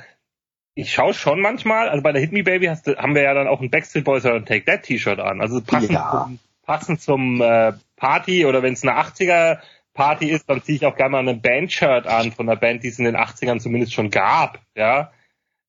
[0.74, 3.34] ich schaue schon manchmal, also bei der Hit Me Baby hast du, haben wir ja
[3.34, 5.40] dann auch ein Backstreet Boys oder ein Take That T-Shirt an.
[5.40, 6.24] Also passend Ja.
[6.26, 9.58] zum, passend zum äh, Party oder wenn es eine 80er
[9.94, 12.88] Party ist, dann ziehe ich auch gerne mal ein Band-Shirt an von einer Band, die
[12.88, 15.10] es in den 80ern zumindest schon gab, ja.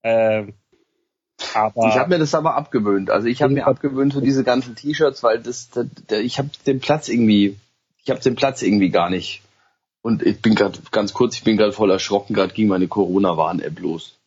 [0.04, 0.54] Ähm,
[1.54, 3.10] aber Ich habe mir das aber abgewöhnt.
[3.10, 6.50] Also ich habe mir abgewöhnt so diese ganzen T-Shirts, weil das, das, der, ich habe
[6.66, 7.58] den Platz irgendwie,
[8.04, 9.42] ich habe den Platz irgendwie gar nicht.
[10.02, 13.80] Und ich bin gerade ganz kurz, ich bin gerade voll erschrocken, gerade ging meine Corona-Warn-App
[13.80, 14.18] los.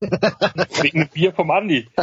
[0.00, 1.88] wegen Bier vom Andi.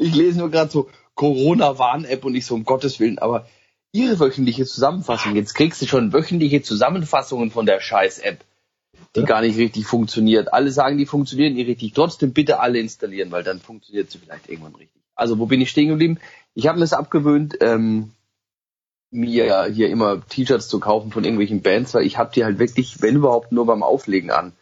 [0.00, 3.48] Ich lese nur gerade so Corona-Warn-App und ich so um Gottes Willen, aber
[3.90, 8.44] ihre wöchentliche Zusammenfassung, jetzt kriegst du schon wöchentliche Zusammenfassungen von der Scheiß-App,
[9.14, 9.26] die Ja.
[9.26, 10.52] gar nicht richtig funktioniert.
[10.52, 11.92] Alle sagen, die funktionieren nicht richtig.
[11.92, 15.02] Trotzdem bitte alle installieren, weil dann funktioniert sie vielleicht irgendwann richtig.
[15.14, 16.18] Also wo bin ich stehen geblieben?
[16.54, 18.12] Ich habe mir es abgewöhnt, ähm,
[19.10, 23.00] mir hier immer T-Shirts zu kaufen von irgendwelchen Bands, weil ich habe die halt wirklich,
[23.00, 24.52] wenn überhaupt, nur beim Auflegen an.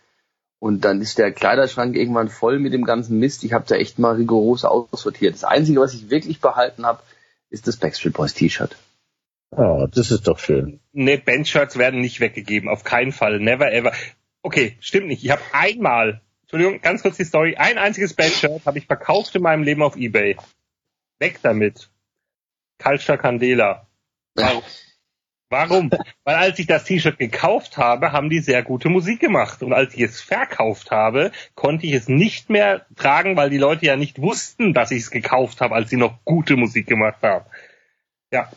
[0.59, 3.45] Und dann ist der Kleiderschrank irgendwann voll mit dem ganzen Mist.
[3.45, 5.35] Ich habe da echt mal rigoros aussortiert.
[5.35, 7.03] Das Einzige, was ich wirklich behalten habe,
[7.51, 8.77] ist das Backstreet Boys T-Shirt.
[9.51, 10.81] Oh, das ist doch schön.
[10.93, 13.93] Nee, Bandshirts werden nicht weggegeben, auf keinen Fall, never ever.
[14.47, 15.25] Okay, stimmt nicht.
[15.25, 19.43] Ich habe einmal, Entschuldigung, ganz kurz die Story, ein einziges Bandshirt habe ich verkauft in
[19.43, 20.37] meinem Leben auf Ebay.
[21.19, 21.91] Weg damit.
[22.79, 23.89] Kalster Candela.
[24.37, 24.63] Warum?
[25.51, 25.91] Warum?
[26.23, 29.65] Weil als ich das T-Shirt gekauft habe, haben die sehr gute Musik gemacht.
[29.65, 33.87] Und als ich es verkauft habe, konnte ich es nicht mehr tragen, weil die Leute
[33.87, 37.47] ja nicht wussten, dass ich es gekauft habe, als sie noch gute Musik gemacht haben.
[38.31, 38.49] Ja,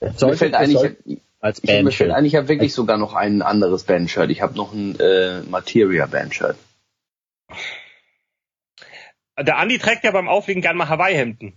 [0.00, 2.10] Mir Sollte, fällt das eigentlich, als Bandshirt.
[2.10, 4.30] eigentlich, ich habe wirklich sogar noch ein anderes Bandshirt.
[4.30, 6.56] Ich habe noch ein äh, Materia Bandshirt.
[9.40, 11.54] der Andi trägt ja beim Auflegen gern mal Hawaii-Hemden.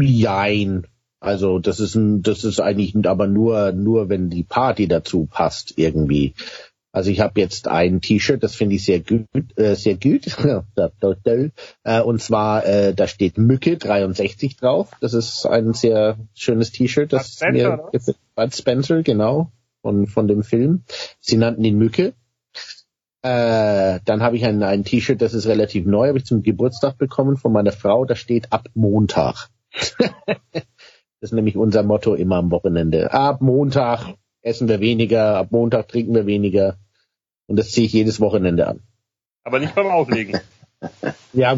[0.00, 0.86] Jein.
[1.20, 5.74] Also das ist ein, das ist eigentlich aber nur nur wenn die Party dazu passt
[5.76, 6.34] irgendwie.
[6.90, 10.26] Also ich habe jetzt ein T-Shirt, das finde ich sehr gut, äh, sehr gut.
[11.84, 14.90] äh, und zwar äh, da steht Mücke 63 drauf.
[15.00, 18.16] Das ist ein sehr schönes T-Shirt, das Spencer, mir gefällt.
[18.34, 19.50] Bud Spencer, genau,
[19.82, 20.84] von von dem Film.
[21.20, 22.14] Sie nannten ihn Mücke.
[23.22, 26.98] Äh, dann habe ich ein, ein T-Shirt, das ist relativ neu, habe ich zum Geburtstag
[26.98, 28.04] bekommen von meiner Frau.
[28.04, 29.48] Da steht ab Montag.
[31.20, 33.12] Das ist nämlich unser Motto immer am Wochenende.
[33.12, 36.78] Ab Montag essen wir weniger, ab Montag trinken wir weniger.
[37.46, 38.80] Und das ziehe ich jedes Wochenende an.
[39.44, 40.40] Aber nicht beim Auflegen.
[41.32, 41.56] Ja,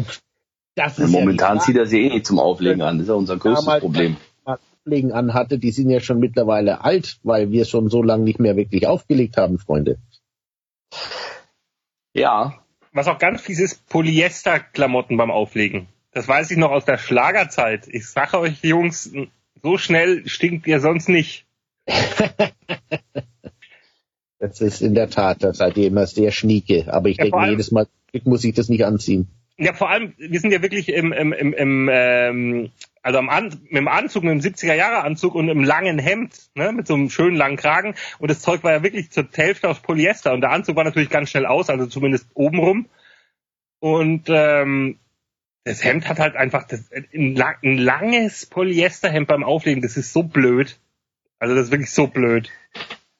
[0.75, 2.97] das ist Momentan ja zieht er sie eh nicht zum Auflegen an.
[2.99, 4.17] Das ist ja unser größtes Damals- Problem.
[4.85, 8.55] Auflegen anhatte, die sind ja schon mittlerweile alt, weil wir schon so lange nicht mehr
[8.55, 9.97] wirklich aufgelegt haben, Freunde.
[12.13, 15.87] Ja, Was auch ganz fies ist, Polyester-Klamotten beim Auflegen.
[16.11, 17.87] Das weiß ich noch aus der Schlagerzeit.
[17.87, 19.11] Ich sage euch, Jungs,
[19.61, 21.45] so schnell stinkt ihr sonst nicht.
[24.37, 26.93] Das ist in der Tat, da seid ihr immer sehr schnieke.
[26.93, 27.87] Aber ich Ja, denke jedes Mal,
[28.23, 29.29] muss ich das nicht anziehen.
[29.57, 32.71] Ja, vor allem, wir sind ja wirklich im, im, im, im ähm,
[33.05, 36.87] also am An mit dem Anzug, mit dem 70er-Jahre-Anzug und im langen Hemd, ne, mit
[36.87, 37.93] so einem schönen langen Kragen.
[38.17, 40.33] Und das Zeug war ja wirklich zur Hälfte aus Polyester.
[40.33, 42.87] Und der Anzug war natürlich ganz schnell aus, also zumindest obenrum.
[43.79, 44.97] Und ähm,
[45.65, 49.83] das Hemd hat halt einfach das, ein, ein langes Polyesterhemd beim Auflegen.
[49.83, 50.79] Das ist so blöd.
[51.37, 52.49] Also das ist wirklich so blöd.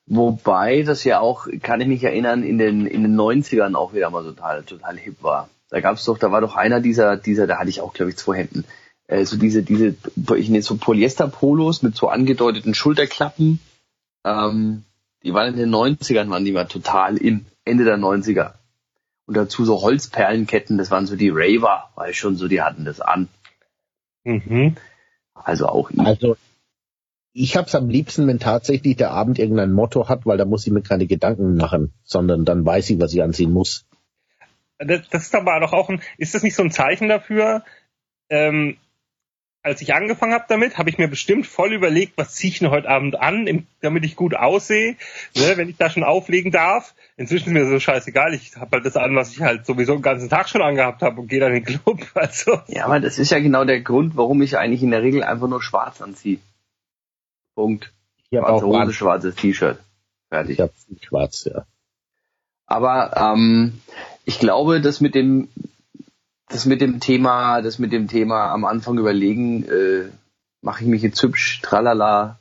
[0.07, 4.09] Wobei das ja auch, kann ich mich erinnern, in den, in den 90ern auch wieder
[4.09, 5.49] mal total, total hip war.
[5.75, 8.15] Da gab's doch, da war doch einer dieser, dieser, da hatte ich auch, glaube ich,
[8.15, 8.63] zwei Hemden.
[9.07, 9.97] Äh, so diese, diese,
[10.37, 13.59] ich nenne so Polyester-Polos mit so angedeuteten Schulterklappen.
[14.23, 14.83] Ähm,
[15.21, 18.53] die waren in den 90ern, waren die mal total in, Ende der 90er.
[19.25, 23.01] Und dazu so Holzperlenketten, das waren so die Raver, weil schon so, die hatten das
[23.01, 23.27] an.
[24.23, 24.77] Mhm.
[25.33, 25.99] Also auch ich.
[25.99, 26.37] Also
[27.33, 30.71] ich hab's am liebsten, wenn tatsächlich der Abend irgendein Motto hat, weil da muss ich
[30.71, 33.85] mir keine Gedanken machen, sondern dann weiß ich, was ich anziehen muss.
[34.77, 37.63] Das, das ist aber doch auch ein, ist das nicht so ein Zeichen dafür?
[38.29, 38.77] Ähm,
[39.65, 42.69] als ich angefangen habe damit, habe ich mir bestimmt voll überlegt, was ziehe ich denn
[42.69, 44.95] heute Abend an, im, damit ich gut aussehe,
[45.35, 46.93] ne, wenn ich da schon auflegen darf.
[47.17, 50.03] Inzwischen ist mir so scheißegal, ich habe halt das an, was ich halt sowieso den
[50.03, 51.99] ganzen Tag schon angehabt habe und gehe dann in den Club.
[52.13, 55.23] Also Ja, aber das ist ja genau der Grund, warum ich eigentlich in der Regel
[55.23, 56.37] einfach nur schwarz anziehe.
[57.55, 57.91] Punkt.
[58.29, 59.79] Ich habe auch Hose, schwarzes T-Shirt.
[60.29, 60.59] Fertig.
[60.59, 60.71] ich hab
[61.01, 61.65] schwarz, ja.
[62.67, 63.81] Aber ähm,
[64.25, 65.49] ich glaube, das mit dem,
[66.49, 70.09] das mit dem Thema, das mit dem Thema am Anfang überlegen, äh,
[70.61, 72.39] mache ich mich jetzt hübsch, tralala.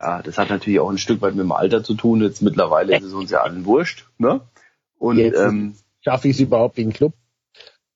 [0.00, 2.22] Ja, das hat natürlich auch ein Stück weit mit dem Alter zu tun.
[2.22, 4.40] Jetzt mittlerweile ist es uns ja allen wurscht, ne?
[4.96, 7.14] Und Jetzt ähm, schaffe ich es überhaupt in den Club?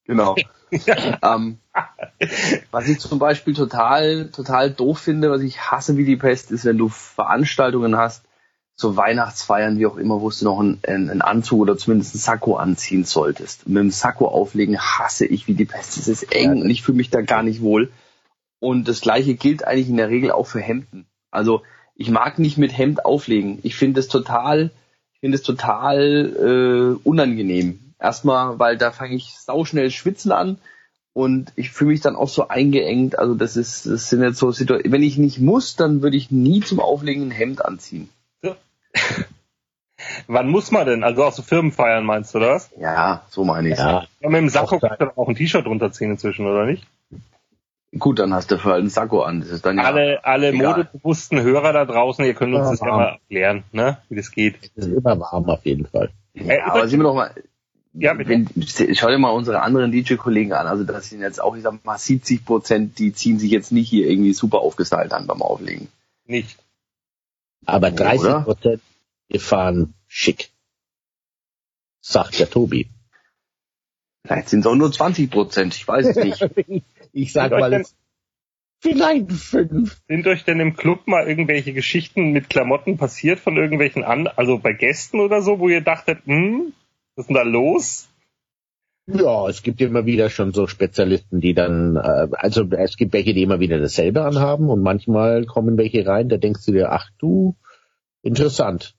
[0.05, 0.35] Genau.
[1.23, 1.59] ähm,
[2.71, 6.65] was ich zum Beispiel total, total doof finde, was ich hasse wie die Pest, ist,
[6.65, 8.25] wenn du Veranstaltungen hast,
[8.83, 12.57] so Weihnachtsfeiern, wie auch immer, wo du noch einen, einen Anzug oder zumindest einen Sakko
[12.57, 13.67] anziehen solltest.
[13.67, 15.97] Mit dem Sakko auflegen hasse ich wie die Pest.
[15.97, 17.91] Es ist eng und ich fühle mich da gar nicht wohl.
[18.61, 21.07] Und das gleiche gilt eigentlich in der Regel auch für Hemden.
[21.31, 21.63] Also
[21.95, 23.59] ich mag nicht mit Hemd auflegen.
[23.63, 24.71] Ich finde es total,
[25.15, 27.95] ich finde es total äh, unangenehm.
[27.99, 30.59] Erstmal, weil da fange ich sauschnell schwitzen an
[31.13, 33.19] und ich fühle mich dann auch so eingeengt.
[33.19, 34.93] Also das ist, das sind jetzt so Situationen.
[34.93, 38.09] Wenn ich nicht muss, dann würde ich nie zum Auflegen ein Hemd anziehen.
[38.95, 39.01] Ja.
[40.27, 41.05] Wann muss man denn?
[41.05, 42.71] Also auch so Firmenfeiern meinst du das?
[42.79, 43.79] Ja, so meine ich.
[43.79, 46.85] Ja, Ja, mit dem Sakko Auch kannst du auch ein T-Shirt runterziehen inzwischen, oder nicht?
[47.99, 49.41] Gut, dann hast du für einen Sakko an.
[49.41, 50.69] Das ist dann ja alle alle egal.
[50.79, 53.99] modebewussten Hörer da draußen, ihr könnt uns Ja, das ja mal erklären, ne?
[54.09, 54.57] wie das geht.
[54.75, 56.11] es ist immer warm auf jeden Fall.
[56.35, 57.31] Äh, Ja, aber sind wir doch mal.
[57.95, 58.49] Ja, wenn,
[58.95, 60.67] schau dir mal unsere anderen DJ-Kollegen an.
[60.67, 63.91] Also das sind jetzt auch, ich sag mal, 70 Prozent, die ziehen sich jetzt nicht
[63.91, 65.89] hier irgendwie super aufgestylt an beim Auflegen.
[66.27, 66.57] Nicht.
[67.67, 68.41] Aber 30 Oder?
[68.43, 68.83] Prozent,
[69.29, 70.51] wir fahren schick.
[72.01, 72.89] Sagt der Tobi.
[74.25, 76.41] Vielleicht sind es auch nur 20 Prozent, ich weiß es nicht.
[77.13, 77.97] ich sag Sind mal denn- jetzt,
[78.81, 80.01] vielleicht fünf.
[80.09, 84.59] Sind euch denn im Club mal irgendwelche Geschichten mit Klamotten passiert von irgendwelchen an, also
[84.59, 86.73] bei Gästen oder so, wo ihr dachtet, hm,
[87.15, 88.09] was ist denn da los?
[89.07, 93.35] Ja, es gibt immer wieder schon so Spezialisten, die dann, äh, also es gibt welche,
[93.35, 97.11] die immer wieder dasselbe anhaben und manchmal kommen welche rein, da denkst du dir, ach
[97.19, 97.57] du,
[98.23, 98.95] interessant.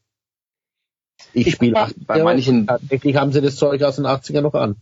[1.34, 4.42] Ich, Ich spiele mach- 80er, bei manchen- tatsächlich haben sie das Zeug aus den 80er
[4.42, 4.76] noch an.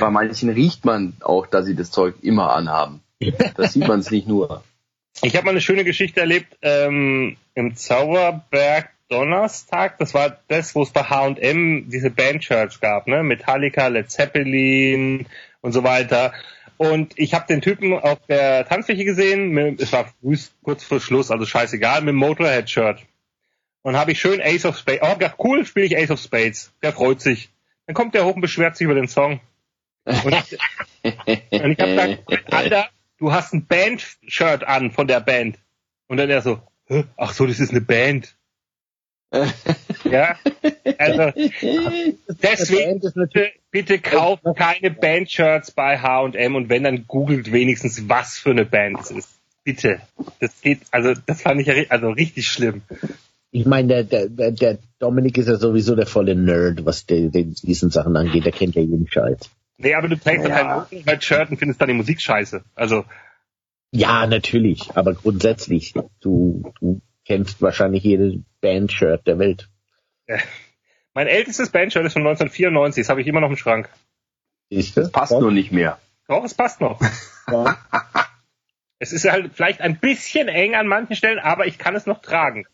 [0.00, 3.02] Bei manchen riecht man auch, dass sie das Zeug immer anhaben.
[3.56, 4.64] Das sieht man es nicht nur.
[5.22, 9.98] Ich habe mal eine schöne Geschichte erlebt ähm, im Zauberberg Donnerstag.
[9.98, 13.22] Das war das, wo es bei H&M diese Bandshirts gab, ne?
[13.22, 15.26] Metallica, Led Zeppelin
[15.60, 16.32] und so weiter.
[16.78, 19.76] Und ich habe den Typen auf der Tanzfläche gesehen.
[19.78, 23.04] Es war früh, kurz vor Schluss, also scheißegal, mit dem Motorhead-Shirt.
[23.82, 25.02] Und habe ich schön Ace of Spades.
[25.02, 26.72] Oh, ja, cool, spiele ich Ace of Spades.
[26.82, 27.50] Der freut sich.
[27.86, 29.40] Dann kommt der hoch und beschwert sich über den Song.
[30.04, 30.58] Und ich,
[31.62, 32.88] und ich habe gesagt, Alter,
[33.18, 35.58] du hast ein Band-Shirt an von der Band.
[36.06, 37.04] Und dann er so, "Hä?
[37.16, 38.36] ach so, das ist eine Band.
[40.04, 40.36] Ja,
[40.98, 41.32] also
[42.42, 48.50] deswegen bitte, bitte kauft keine Band-Shirts bei H&M und wenn, dann googelt wenigstens, was für
[48.50, 49.28] eine Band es ist.
[49.62, 50.00] Bitte.
[50.40, 52.82] Das geht, also das fand ich ja also richtig schlimm.
[53.52, 57.54] ich meine, der, der, der Dominik ist ja sowieso der volle Nerd, was den, den,
[57.54, 59.38] diesen Sachen angeht, der kennt ja jeden Scheiß.
[59.78, 62.62] Nee, aber du trägst ja kein Motorhead-Shirt und findest dann die Musik scheiße.
[62.74, 63.04] Also,
[63.92, 67.00] Ja, natürlich, aber grundsätzlich, du, du
[67.30, 69.68] kennst wahrscheinlich jede Band-Shirt der Welt.
[71.14, 73.88] mein ältestes Band-Shirt ist von 1994, das habe ich immer noch im Schrank.
[74.68, 75.08] Siehst du?
[75.10, 76.00] Passt nur nicht mehr.
[76.26, 77.00] Doch, es passt noch.
[77.48, 77.76] Ja.
[79.02, 82.20] Es ist halt vielleicht ein bisschen eng an manchen Stellen, aber ich kann es noch
[82.20, 82.66] tragen.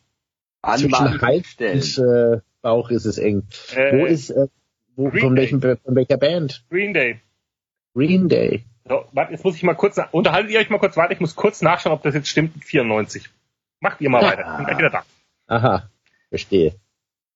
[0.61, 1.79] An Zwischen manchen Hals Stellen.
[1.81, 3.45] und äh, Bauch ist es eng.
[3.77, 4.49] Äh, wo ist, äh,
[4.97, 5.43] wo, von, Day.
[5.43, 6.65] welchem, von welcher Band?
[6.69, 7.21] Green Day.
[7.95, 8.65] Green Day.
[8.89, 11.21] So, warte, jetzt muss ich mal kurz, nach- unterhaltet ihr euch mal kurz weiter, ich
[11.21, 13.31] muss kurz nachschauen, ob das jetzt stimmt mit 94.
[13.81, 15.05] Macht ihr mal weiter, ich bin gleich wieder da.
[15.49, 15.89] Aha,
[16.29, 16.75] verstehe.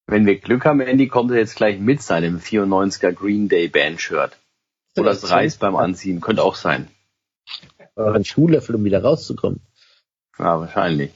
[0.06, 4.36] Wenn wir Glück haben, Andy kommt er jetzt gleich mit seinem 94er Green Day Band-Shirt.
[4.96, 6.20] Oder es reißt beim Anziehen.
[6.20, 6.88] Könnte auch sein.
[7.94, 9.60] Oder ein Schuhlöffel, um wieder rauszukommen.
[10.38, 11.12] Ja, wahrscheinlich.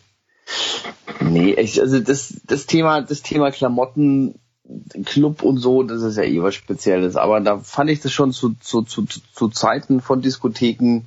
[1.20, 4.39] Nee, ich, also das, das Thema, das Thema Klamotten,
[5.05, 7.16] Club und so, das ist ja eh was Spezielles.
[7.16, 11.03] Aber da fand ich das schon zu, zu, zu, zu- zu Zeiten von Diskotheken,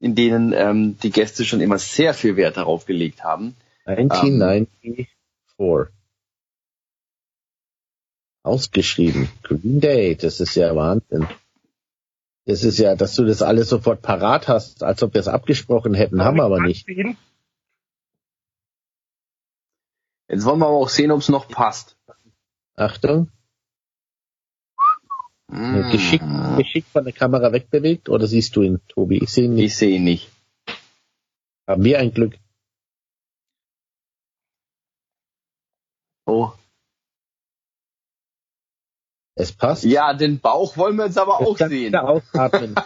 [0.00, 3.54] in denen ähm, die Gäste schon immer sehr viel Wert darauf gelegt haben.
[3.84, 5.08] 1994.
[8.42, 9.28] Ausgeschrieben.
[9.42, 11.28] Green Day, das ist ja Wahnsinn.
[12.46, 15.92] Das ist ja, dass du das alles sofort parat hast, als ob wir es abgesprochen
[15.92, 16.88] hätten, haben wir aber nicht.
[20.28, 21.96] Jetzt wollen wir aber auch sehen, ob es noch passt.
[22.74, 23.30] Achtung,
[25.50, 26.24] Geschickt,
[26.56, 29.18] geschickt von der Kamera wegbewegt oder siehst du ihn, Tobi?
[29.18, 29.64] Ich sehe ihn nicht.
[29.64, 30.30] Ich sehe ihn nicht.
[31.66, 32.34] Haben wir ein Glück.
[36.26, 36.52] Oh.
[39.34, 39.84] Es passt.
[39.84, 41.96] Ja, den Bauch wollen wir jetzt aber auch kannst du sehen.
[41.96, 42.74] ausatmen.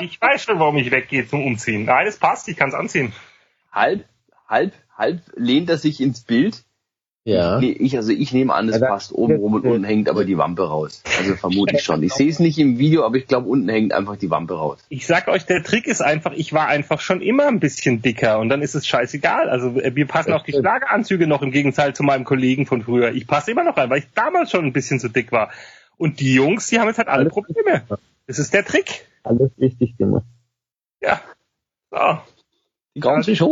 [0.00, 1.84] Ich weiß schon, warum ich weggehe zum Umziehen.
[1.84, 3.12] Nein, es passt, ich kann es anziehen.
[3.72, 4.04] Halb,
[4.46, 6.64] halb, halb lehnt er sich ins Bild.
[7.24, 7.60] Ja.
[7.60, 10.24] Nee, ich, also ich nehme an, es Ja, passt oben rum und unten hängt aber
[10.24, 11.02] die Wampe raus.
[11.18, 12.02] Also vermute ich schon.
[12.02, 14.78] Ich sehe es nicht im Video, aber ich glaube, unten hängt einfach die Wampe raus.
[14.88, 18.38] Ich sag euch, der Trick ist einfach, ich war einfach schon immer ein bisschen dicker
[18.38, 19.50] und dann ist es scheißegal.
[19.50, 23.12] Also äh, mir passen auch die Schlageranzüge noch im Gegenteil zu meinem Kollegen von früher.
[23.12, 25.50] Ich passe immer noch rein, weil ich damals schon ein bisschen zu dick war.
[25.98, 27.82] Und die Jungs, die haben jetzt halt alle Alles Probleme.
[28.26, 29.06] Das ist der Trick.
[29.24, 30.24] Alles richtig gemacht.
[31.02, 31.20] Ja.
[31.90, 32.20] So.
[32.94, 33.34] Die ganze.
[33.34, 33.46] Da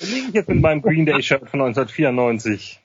[0.00, 2.80] liege ich jetzt mit meinem Green Day Shirt von 1994.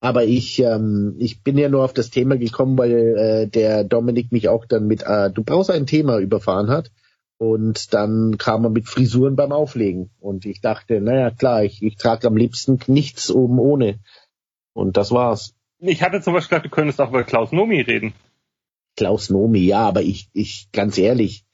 [0.00, 4.32] Aber ich, ähm, ich bin ja nur auf das Thema gekommen, weil äh, der Dominik
[4.32, 6.90] mich auch dann mit, äh, du brauchst ein Thema überfahren hat.
[7.38, 10.10] Und dann kam er mit Frisuren beim Auflegen.
[10.20, 14.00] Und ich dachte, naja, klar, ich, ich trage am liebsten nichts oben ohne.
[14.72, 15.54] Und das war's.
[15.78, 18.12] Ich hatte zum Beispiel gedacht, du könntest auch über Klaus Nomi reden.
[18.96, 21.44] Klaus Nomi, ja, aber ich, ich, ganz ehrlich,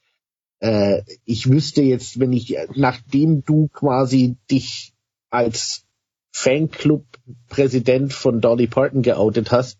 [0.59, 4.93] äh, ich wüsste jetzt, wenn ich, nachdem du quasi dich
[5.29, 5.85] als
[6.31, 9.79] Fanclub-Präsident von Dolly Parton geoutet hast,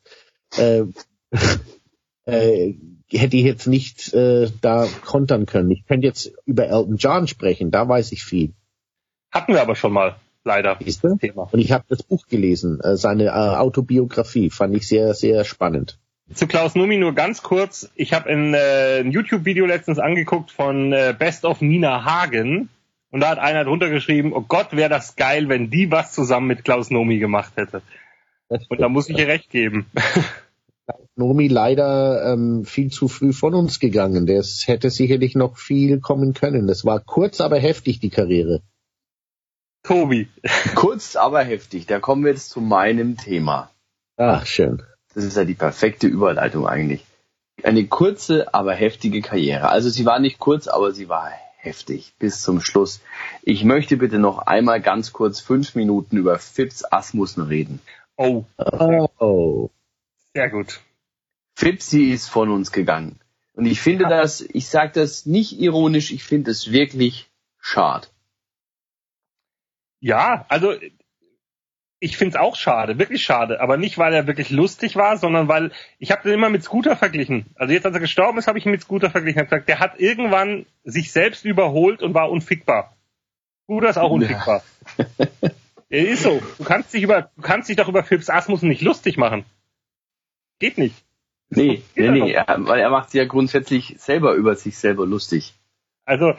[0.57, 0.83] äh,
[2.25, 2.73] äh,
[3.11, 5.71] hätte ich jetzt nicht äh, da kontern können.
[5.71, 8.53] Ich könnte jetzt über Elton John sprechen, da weiß ich viel.
[9.31, 10.77] Hatten wir aber schon mal, leider.
[10.79, 11.15] Siehst du?
[11.17, 11.49] Thema.
[11.51, 15.99] Und ich habe das Buch gelesen, äh, seine äh, Autobiografie, fand ich sehr, sehr spannend.
[16.33, 17.89] Zu Klaus Numi nur ganz kurz.
[17.95, 22.69] Ich habe ein, äh, ein YouTube-Video letztens angeguckt von äh, Best of Nina Hagen.
[23.11, 26.47] Und da hat einer drunter geschrieben, oh Gott, wäre das geil, wenn die was zusammen
[26.47, 27.81] mit Klaus Nomi gemacht hätte.
[28.47, 29.87] Und da muss ich ihr recht geben.
[31.15, 34.27] Nomi leider ähm, viel zu früh von uns gegangen.
[34.27, 36.67] Das hätte sicherlich noch viel kommen können.
[36.67, 38.61] Das war kurz, aber heftig, die Karriere.
[39.83, 40.27] Tobi.
[40.75, 41.87] Kurz, aber heftig.
[41.87, 43.71] Da kommen wir jetzt zu meinem Thema.
[44.17, 44.83] Ach, schön.
[45.13, 47.03] Das ist ja die perfekte Überleitung eigentlich.
[47.63, 49.69] Eine kurze, aber heftige Karriere.
[49.69, 53.01] Also sie war nicht kurz, aber sie war heftig bis zum Schluss.
[53.41, 57.81] Ich möchte bitte noch einmal ganz kurz fünf Minuten über Phipps Asmussen reden.
[58.15, 59.69] Oh, Oh.
[60.33, 60.79] sehr gut.
[61.55, 63.19] Fipsi ist von uns gegangen.
[63.53, 67.29] Und ich finde das, ich sage das nicht ironisch, ich finde es wirklich
[67.59, 68.07] schade.
[69.99, 70.73] Ja, also
[71.99, 73.59] ich find's auch schade, wirklich schade.
[73.61, 76.95] Aber nicht, weil er wirklich lustig war, sondern weil ich habe den immer mit Scooter
[76.95, 77.45] verglichen.
[77.55, 79.41] Also jetzt, als er gestorben ist, habe ich ihn mit Scooter verglichen.
[79.41, 82.95] Ich gesagt, der hat irgendwann sich selbst überholt und war unfickbar.
[83.63, 84.63] Scooter ist auch unfickbar.
[85.89, 86.39] Er ist so.
[86.57, 89.43] Du kannst dich über, du kannst dich doch über Phipps Asmussen nicht lustig machen.
[90.59, 90.95] Geht nicht.
[91.49, 95.55] Nee, nee, nee, er, weil er macht sich ja grundsätzlich selber über sich selber lustig.
[96.05, 96.35] Also,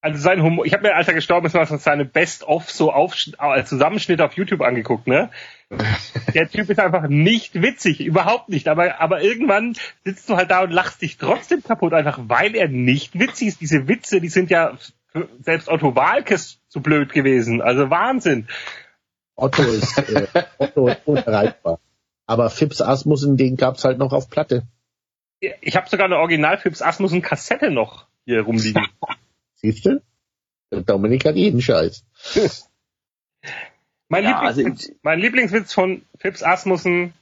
[0.00, 3.16] also sein Humor, ich habe mir, als er gestorben ist, mal seine Best-of so auf,
[3.40, 5.30] äh, Zusammenschnitt auf YouTube angeguckt, ne?
[6.34, 8.68] Der Typ ist einfach nicht witzig, überhaupt nicht.
[8.68, 9.74] Aber, aber irgendwann
[10.04, 13.60] sitzt du halt da und lachst dich trotzdem kaputt, einfach weil er nicht witzig ist.
[13.60, 14.78] Diese Witze, die sind ja
[15.10, 17.60] für selbst Otto Walkes zu blöd gewesen.
[17.60, 18.48] Also Wahnsinn.
[19.34, 20.26] Otto ist, äh,
[20.58, 21.80] Otto ist unerreichbar.
[22.26, 24.62] Aber Fips Asmussen, den gab's halt noch auf Platte.
[25.40, 28.86] Ich habe sogar eine Original Phipps Asmussen Kassette noch hier rumliegen.
[29.60, 30.02] Siehst du?
[30.70, 32.04] Der Dominik hat jeden Scheiß.
[34.08, 37.12] Mein, Ja, also Lieblingswitz, mein Lieblingswitz von Phipps Asmussen,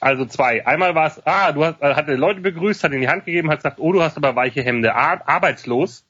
[0.00, 0.66] also zwei.
[0.66, 3.48] Einmal war es, ah, du hast, er hatte Leute begrüßt, hat in die Hand gegeben,
[3.50, 6.04] hat gesagt, oh, du hast aber weiche Hemde, Ar arbeitslos.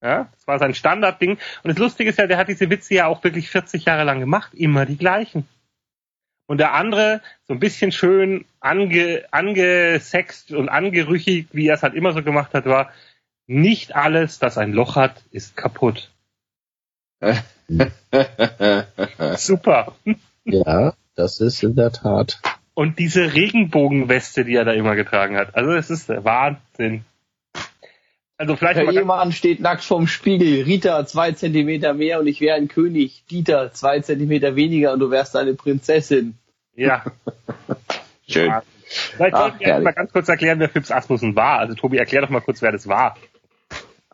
[0.00, 1.32] Ja, das war sein Standardding.
[1.32, 4.20] Und das Lustige ist ja, der hat diese Witze ja auch wirklich 40 Jahre lang
[4.20, 5.48] gemacht, immer die gleichen.
[6.46, 11.94] Und der andere, so ein bisschen schön ange, angesext und angerüchig, wie er es halt
[11.94, 12.92] immer so gemacht hat, war,
[13.48, 16.12] nicht alles, das ein Loch hat, ist kaputt.
[19.36, 19.96] Super.
[20.44, 22.40] Ja, das ist in der Tat.
[22.74, 25.56] Und diese Regenbogenweste, die er da immer getragen hat.
[25.56, 27.04] Also es ist der Wahnsinn.
[28.36, 30.62] Also vielleicht Der Ehemann steht nackt vorm Spiegel.
[30.62, 33.24] Rita zwei Zentimeter mehr und ich wäre ein König.
[33.28, 36.38] Dieter zwei Zentimeter weniger und du wärst eine Prinzessin.
[36.76, 37.04] ja.
[38.28, 38.52] Schön.
[38.84, 41.58] Vielleicht sollten wir mal ganz kurz erklären, wer Phipps Asmussen war.
[41.58, 43.16] Also Tobi, erklär doch mal kurz, wer das war.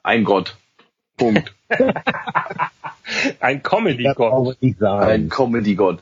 [0.04, 0.56] Ein Gott.
[1.16, 1.54] Punkt.
[3.40, 4.58] Ein Comedy-Gott.
[4.82, 5.28] Ein.
[5.30, 6.00] Comedy-Gott.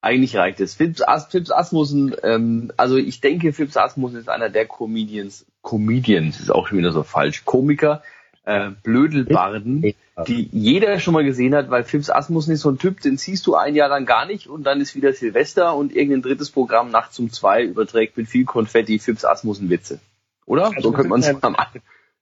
[0.00, 0.74] Eigentlich reicht es.
[0.74, 6.40] Phipps, As Phipps Asmussen, ähm, also ich denke, Phipps Asmussen ist einer der Comedians, Comedians
[6.40, 8.02] ist auch schon wieder so falsch, Komiker,
[8.44, 9.94] äh, Blödelbarden,
[10.26, 13.46] die jeder schon mal gesehen hat, weil Phipps Asmussen ist so ein Typ, den siehst
[13.46, 16.90] du ein Jahr lang gar nicht und dann ist wieder Silvester und irgendein drittes Programm
[16.90, 20.00] nachts um zwei überträgt mit viel Konfetti Phipps Asmussen Witze.
[20.46, 20.66] Oder?
[20.66, 21.56] Also so könnte man das ist sagen.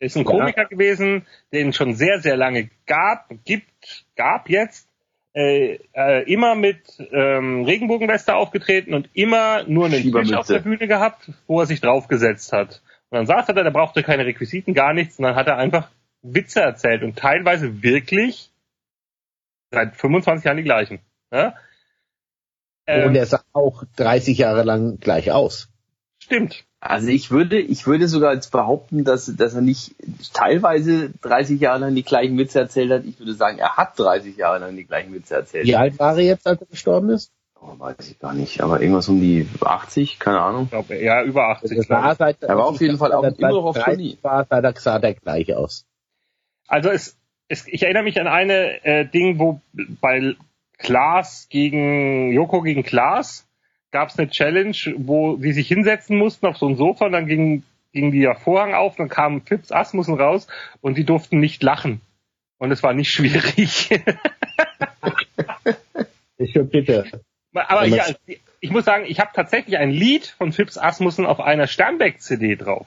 [0.00, 4.88] Ist ein Komiker gewesen, den es schon sehr, sehr lange gab, gibt, gab jetzt,
[5.34, 6.80] äh, äh, immer mit
[7.12, 11.80] ähm, Regenbogenweste aufgetreten und immer nur einen Tisch auf der Bühne gehabt, wo er sich
[11.80, 12.82] draufgesetzt hat.
[13.10, 15.56] Und dann saß er da, der brauchte keine Requisiten, gar nichts, und dann hat er
[15.58, 15.90] einfach
[16.22, 18.50] Witze erzählt und teilweise wirklich
[19.70, 21.00] seit 25 Jahren die gleichen.
[21.30, 21.54] Ja?
[22.86, 25.68] Ähm, Und er sah auch 30 Jahre lang gleich aus.
[26.18, 26.64] stimmt.
[26.80, 29.94] Also ich würde, ich würde sogar jetzt behaupten, dass, dass er nicht
[30.32, 33.04] teilweise 30 Jahre lang die gleichen Witze erzählt hat.
[33.04, 35.66] Ich würde sagen, er hat 30 Jahre lang die gleichen Witze erzählt.
[35.66, 37.32] Wie alt war er jetzt, als er gestorben ist?
[37.60, 40.64] Oh, weiß ich gar nicht, aber irgendwas um die 80, keine Ahnung.
[40.64, 41.76] Ich glaube, ja, über 80.
[41.76, 44.18] Das glaub war seit, Er war auf jeden Fall auch immer noch auf 30 Tournee.
[44.22, 45.84] war, sah der, sah der gleich aus.
[46.66, 47.18] Also es,
[47.48, 49.60] es, ich erinnere mich an eine äh, Ding, wo
[50.00, 50.34] bei
[50.78, 53.46] Klaas gegen Joko gegen Klaas
[53.90, 57.26] gab es eine Challenge, wo sie sich hinsetzen mussten auf so ein Sofa und dann
[57.26, 60.46] ging, ging der Vorhang auf, dann kamen Fips Asmussen raus
[60.80, 62.00] und die durften nicht lachen.
[62.58, 63.90] Und es war nicht schwierig.
[66.40, 67.22] Ich bitte.
[67.52, 68.06] Aber Ja,
[68.60, 72.86] ich muss sagen, ich habe tatsächlich ein Lied von Fips Asmussen auf einer Sternbeck-CD drauf.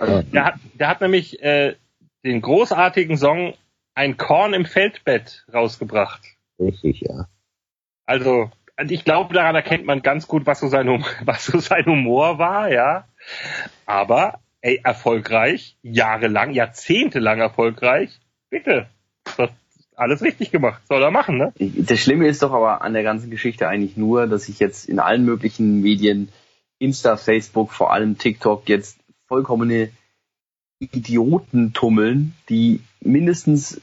[0.00, 0.22] Ja.
[0.22, 1.76] Der hat, der hat nämlich äh,
[2.24, 3.54] den großartigen Song
[3.94, 6.22] Ein Korn im Feldbett rausgebracht.
[6.58, 7.28] Richtig, ja.
[8.06, 8.50] Also,
[8.88, 12.38] ich glaube, daran erkennt man ganz gut, was so sein, Hum- was so sein Humor
[12.38, 13.06] war, ja.
[13.86, 18.18] Aber, ey, erfolgreich, jahrelang, jahrzehntelang erfolgreich,
[18.50, 18.86] bitte.
[19.36, 19.50] Das
[19.96, 20.82] alles richtig gemacht.
[20.88, 21.52] Soll er machen, ne?
[21.58, 24.98] Das Schlimme ist doch aber an der ganzen Geschichte eigentlich nur, dass sich jetzt in
[24.98, 26.30] allen möglichen Medien,
[26.78, 28.98] Insta, Facebook, vor allem TikTok, jetzt
[29.28, 29.90] vollkommene
[30.80, 33.80] Idioten tummeln, die mindestens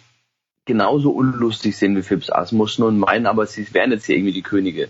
[0.65, 4.41] genauso unlustig sind wie Fips Asmussen und meinen aber, sie wären jetzt hier irgendwie die
[4.41, 4.89] Könige.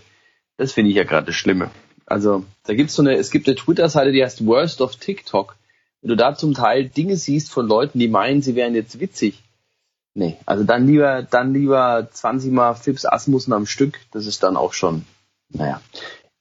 [0.56, 1.70] Das finde ich ja gerade das Schlimme.
[2.06, 5.56] Also, da gibt's so eine, es gibt eine Twitter-Seite, die heißt Worst of TikTok.
[6.00, 9.42] Wenn du da zum Teil Dinge siehst von Leuten, die meinen, sie wären jetzt witzig.
[10.14, 14.00] Nee, also dann lieber, dann lieber 20 mal Fips Asmussen am Stück.
[14.10, 15.06] Das ist dann auch schon,
[15.48, 15.80] naja.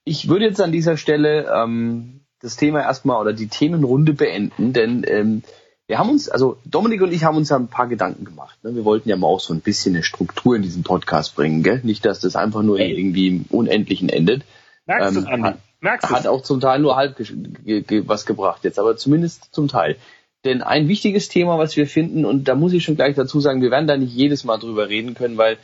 [0.04, 5.06] Ich würde jetzt an dieser Stelle ähm, das Thema erstmal oder die Themenrunde beenden, denn
[5.08, 5.44] ähm,
[5.92, 8.58] wir haben uns, also Dominik und ich haben uns ja ein paar Gedanken gemacht.
[8.64, 8.74] Ne?
[8.76, 11.82] Wir wollten ja mal auch so ein bisschen eine Struktur in diesen Podcast bringen, gell?
[11.84, 14.44] Nicht, dass das einfach nur irgendwie im Unendlichen endet.
[14.86, 15.48] Merkst Ähm, du es, Andi?
[15.50, 18.96] hat- Merkst du Hat auch zum Teil nur halb ge ge was gebracht jetzt, aber
[18.96, 19.98] zumindest zum Teil.
[20.46, 23.62] Denn ein wichtiges Thema, was wir finden, und da muss ich schon gleich dazu sagen,
[23.62, 25.58] wir werden da nicht jedes Mal drüber reden können, weil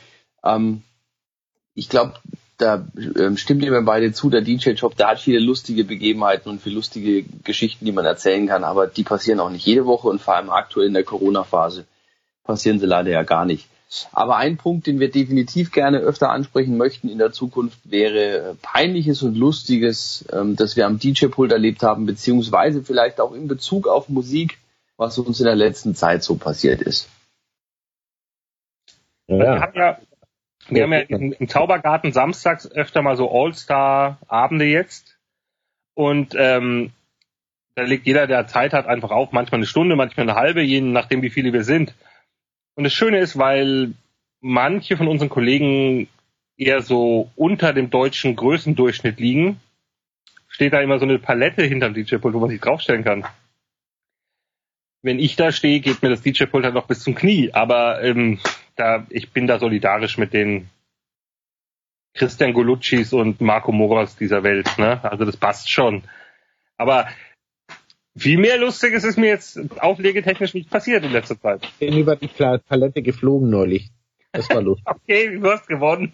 [0.44, 0.82] ähm,
[1.74, 2.12] ich glaube,
[2.58, 2.84] da
[3.16, 7.24] ähm, stimmt mir beide zu, der DJ-Job, der hat viele lustige Begebenheiten und viele lustige
[7.44, 10.50] Geschichten, die man erzählen kann, aber die passieren auch nicht jede Woche und vor allem
[10.50, 11.86] aktuell in der Corona-Phase
[12.44, 13.68] passieren sie leider ja gar nicht.
[14.12, 18.54] Aber ein Punkt, den wir definitiv gerne öfter ansprechen möchten in der Zukunft, wäre äh,
[18.60, 23.86] peinliches und lustiges, ähm, das wir am DJ-Pult erlebt haben, beziehungsweise vielleicht auch in Bezug
[23.86, 24.58] auf Musik,
[24.98, 27.08] was uns in der letzten Zeit so passiert ist.
[29.26, 29.98] Wir Ja, haben ja,
[30.68, 35.18] wir haben ja im, Zaubergarten samstags öfter mal so All-Star-Abende jetzt.
[35.94, 36.90] Und ähm,
[37.74, 40.80] da legt jeder, der Zeit hat, einfach auf, manchmal eine Stunde, manchmal eine halbe, je
[40.80, 41.94] nachdem, wie viele wir sind.
[42.74, 43.92] Und das Schöne ist, weil
[44.40, 46.08] manche von unseren Kollegen
[46.56, 49.60] eher so unter dem deutschen Größendurchschnitt liegen,
[50.48, 53.24] steht da immer so eine Palette hinterm DJ-Pult, wo man sich draufstellen kann.
[55.02, 57.52] Wenn ich da stehe, geht mir das DJ-Pult halt noch bis zum Knie.
[57.52, 58.40] Aber ähm,
[58.78, 60.68] da, ich bin da solidarisch mit den
[62.14, 64.78] Christian Goluccis und Marco Moras dieser Welt.
[64.78, 65.02] Ne?
[65.04, 66.02] Also das passt schon.
[66.76, 67.08] Aber
[68.16, 71.64] viel mehr Lustiges ist mir jetzt auflegetechnisch nicht passiert in letzter Zeit.
[71.64, 73.90] Ich bin über die Palette geflogen neulich.
[74.32, 74.86] Das war lustig.
[75.08, 76.12] Okay, du hast gewonnen.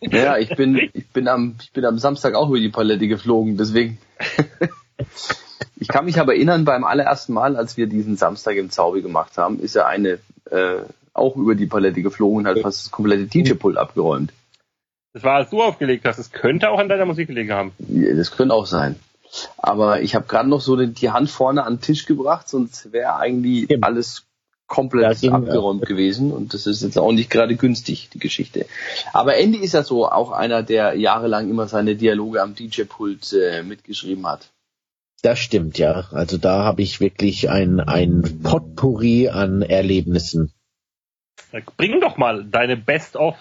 [0.00, 3.56] Ja, ich bin, ich bin am, ich bin am Samstag auch über die Palette geflogen,
[3.56, 3.98] deswegen.
[5.76, 9.36] ich kann mich aber erinnern, beim allerersten Mal, als wir diesen Samstag im Zaubi gemacht
[9.38, 10.18] haben, ist ja eine
[10.50, 10.82] äh,
[11.14, 14.32] auch über die Palette geflogen und hat fast das komplette DJ-Pult abgeräumt.
[15.14, 16.18] Das war, als du aufgelegt hast.
[16.18, 17.72] Es könnte auch an deiner Musik gelegen haben.
[17.78, 18.96] Ja, Das könnte auch sein.
[19.56, 23.16] Aber ich habe gerade noch so die, Hand vorne an den Tisch gebracht, sonst wäre
[23.16, 23.84] eigentlich Stimmt.
[23.84, 24.24] alles
[24.66, 28.66] komplett Ja, ging, abgeräumt gewesen und das ist jetzt auch nicht gerade günstig, die Geschichte.
[29.12, 33.62] Aber Andy ist ja so auch einer, der jahrelang immer seine Dialoge am DJ-Pult äh,
[33.62, 34.50] mitgeschrieben hat.
[35.22, 36.08] Das stimmt, ja.
[36.12, 40.52] Also da habe ich wirklich ein, ein Potpourri an Erlebnissen.
[41.76, 43.36] Bring doch mal deine Best-of.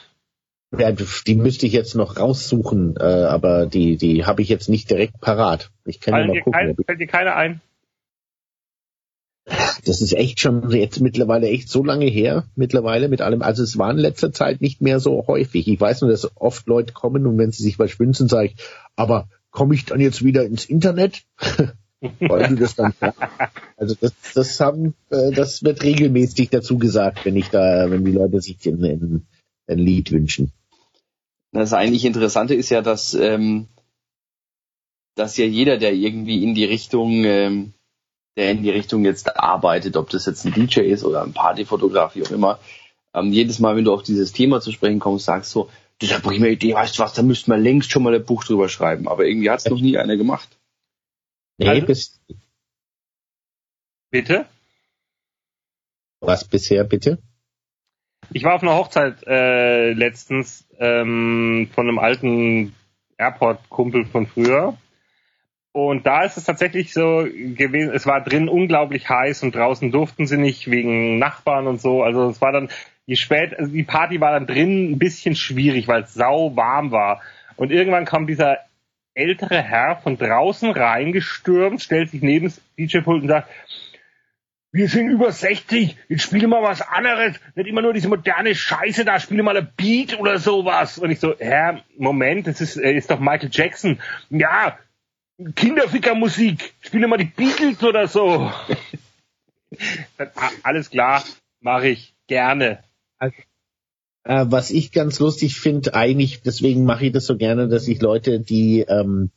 [0.77, 4.89] Ja, die müsste ich jetzt noch raussuchen, äh, aber die, die habe ich jetzt nicht
[4.89, 5.69] direkt parat.
[5.85, 6.53] Ich kann ja Fällt mal dir, gucken.
[6.53, 7.61] kein, fällt dir keine ein?
[9.85, 13.41] Das ist echt schon jetzt mittlerweile echt so lange her, mittlerweile mit allem.
[13.41, 15.67] Also es war in letzter Zeit nicht mehr so häufig.
[15.67, 18.55] Ich weiß nur, dass oft Leute kommen und wenn sie sich was wünschen, sage ich,
[18.95, 21.23] aber komme ich dann jetzt wieder ins Internet?
[22.19, 22.93] Weil du das dann
[23.77, 28.11] Also das, das haben, äh, das wird regelmäßig dazu gesagt, wenn ich da, wenn die
[28.11, 29.27] Leute sich ein, ein,
[29.67, 30.51] ein Lied wünschen.
[31.51, 33.67] Das eigentlich Interessante ist ja, dass, ähm,
[35.15, 37.73] dass ja jeder, der irgendwie in die Richtung, ähm,
[38.37, 42.15] der in die Richtung jetzt arbeitet, ob das jetzt ein DJ ist oder ein Partyfotograf,
[42.15, 42.59] wie auch immer,
[43.13, 46.31] ähm, jedes Mal, wenn du auf dieses Thema zu sprechen kommst, sagst so, das hat
[46.31, 48.67] ich mir Idee, weißt du was, da müssten wir längst schon mal ein Buch drüber
[48.69, 49.07] schreiben.
[49.07, 50.57] Aber irgendwie hat es noch nie einer gemacht.
[51.57, 52.19] Nee, Also- bis,
[54.11, 54.45] Bitte?
[56.19, 57.19] was bisher bitte?
[58.31, 62.73] Ich war auf einer Hochzeit äh, letztens ähm, von einem alten
[63.17, 64.77] Airport-Kumpel von früher.
[65.73, 70.27] Und da ist es tatsächlich so gewesen, es war drin unglaublich heiß und draußen durften
[70.27, 72.03] sie nicht wegen Nachbarn und so.
[72.03, 72.69] Also es war dann,
[73.07, 76.91] je spät, also die Party war dann drin ein bisschen schwierig, weil es sau warm
[76.91, 77.21] war.
[77.55, 78.59] Und irgendwann kam dieser
[79.15, 83.49] ältere Herr von draußen reingestürmt, stellt sich neben das DJ-Pult und sagt,
[84.71, 89.05] wir sind über 60, jetzt spiele mal was anderes, nicht immer nur diese moderne Scheiße
[89.05, 90.97] da, spiele mal ein Beat oder sowas.
[90.97, 93.99] Und ich so, Herr, Moment, das ist, äh, ist doch Michael Jackson.
[94.31, 94.79] Ja,
[95.55, 98.51] Kinderfickermusik, spiele mal die Beatles oder so.
[100.17, 101.23] Dann, ah, Alles klar,
[101.59, 102.83] mache ich gerne.
[103.19, 103.35] Also,
[104.23, 108.01] äh, was ich ganz lustig finde, eigentlich, deswegen mache ich das so gerne, dass ich
[108.01, 109.31] Leute, die ähm,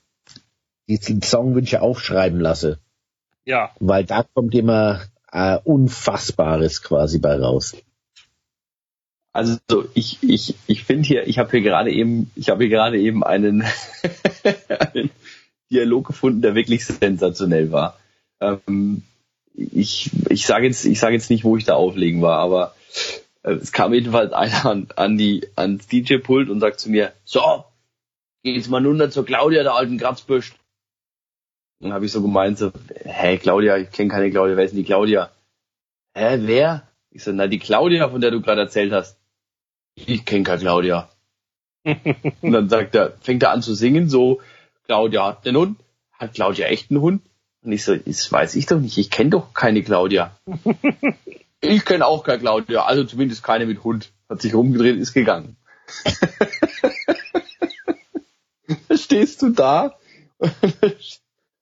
[0.88, 2.78] die Songwünsche aufschreiben lasse.
[3.44, 7.76] Ja, Weil da kommt immer äh, Unfassbares quasi bei raus.
[9.32, 9.58] Also
[9.94, 13.22] ich, ich, ich finde hier, ich habe hier gerade eben, ich habe hier gerade eben
[13.22, 13.64] einen,
[14.94, 15.10] einen
[15.70, 17.98] Dialog gefunden, der wirklich sensationell war.
[18.40, 19.02] Ähm,
[19.54, 22.74] ich, ich sage jetzt, ich sage jetzt nicht, wo ich da auflegen war, aber
[23.46, 27.64] es kam jedenfalls einer an, an die ans DJ-Pult und sagt zu mir, so,
[28.42, 30.54] geh jetzt mal runter zur Claudia, der alten Kratzbüsch.
[31.80, 32.72] Dann habe ich so gemeint, so,
[33.04, 35.30] hä, Claudia, ich kenne keine Claudia, wer ist denn die Claudia?
[36.14, 36.88] Hä, wer?
[37.10, 39.16] Ich so, na, die Claudia, von der du gerade erzählt hast.
[39.94, 41.08] Ich kenne keine Claudia.
[41.84, 44.40] und dann sagt er, fängt er an zu singen, so,
[44.86, 45.80] Claudia hat einen Hund.
[46.12, 47.22] Hat Claudia echt einen Hund?
[47.62, 50.36] Und ich so, das weiß ich doch nicht, ich kenne doch keine Claudia.
[51.60, 54.12] ich kenne auch keine Claudia, also zumindest keine mit Hund.
[54.28, 55.56] Hat sich rumgedreht, ist gegangen.
[58.94, 59.98] stehst du da
[60.38, 60.52] und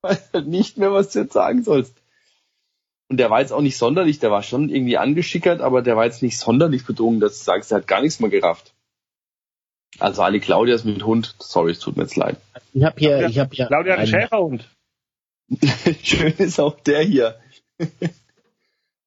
[0.02, 1.94] weißt halt nicht mehr, was du jetzt sagen sollst.
[3.08, 6.06] Und der war jetzt auch nicht sonderlich, der war schon irgendwie angeschickert, aber der war
[6.06, 8.72] jetzt nicht sonderlich bedrungen, dass du sagst, er hat gar nichts mehr gerafft.
[9.98, 12.38] Also alle Claudias mit Hund, sorry, es tut mir jetzt leid.
[12.72, 14.68] Ich habe hier, ich habe hier Claudia hat einen- Schäferhund.
[16.02, 17.38] Schön ist auch der hier.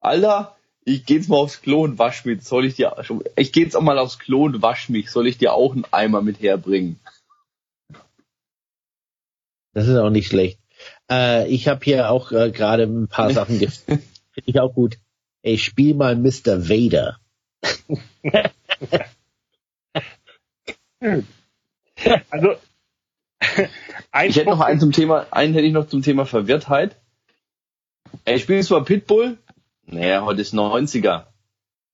[0.00, 0.56] Alter,
[0.88, 2.42] ich geh jetzt mal aufs Klo und wasch mich.
[2.42, 2.96] Soll ich dir,
[3.36, 5.10] ich geh jetzt auch mal aufs Klo und wasch mich.
[5.10, 6.98] Soll ich dir auch einen Eimer mit herbringen?
[9.74, 10.58] Das ist auch nicht schlecht.
[11.10, 14.02] Äh, ich habe hier auch äh, gerade ein paar Sachen gefunden.
[14.32, 14.98] Finde ich auch gut.
[15.42, 16.68] Ey, spiel mal Mr.
[16.68, 17.18] Vader.
[22.30, 22.56] Also,
[24.10, 26.96] ein Ich hätte noch einen zum Thema, einen hätte ich noch zum Thema Verwirrtheit.
[28.24, 29.38] Ey, spielst du mal Pitbull?
[29.90, 31.24] Naja, heute ist 90er.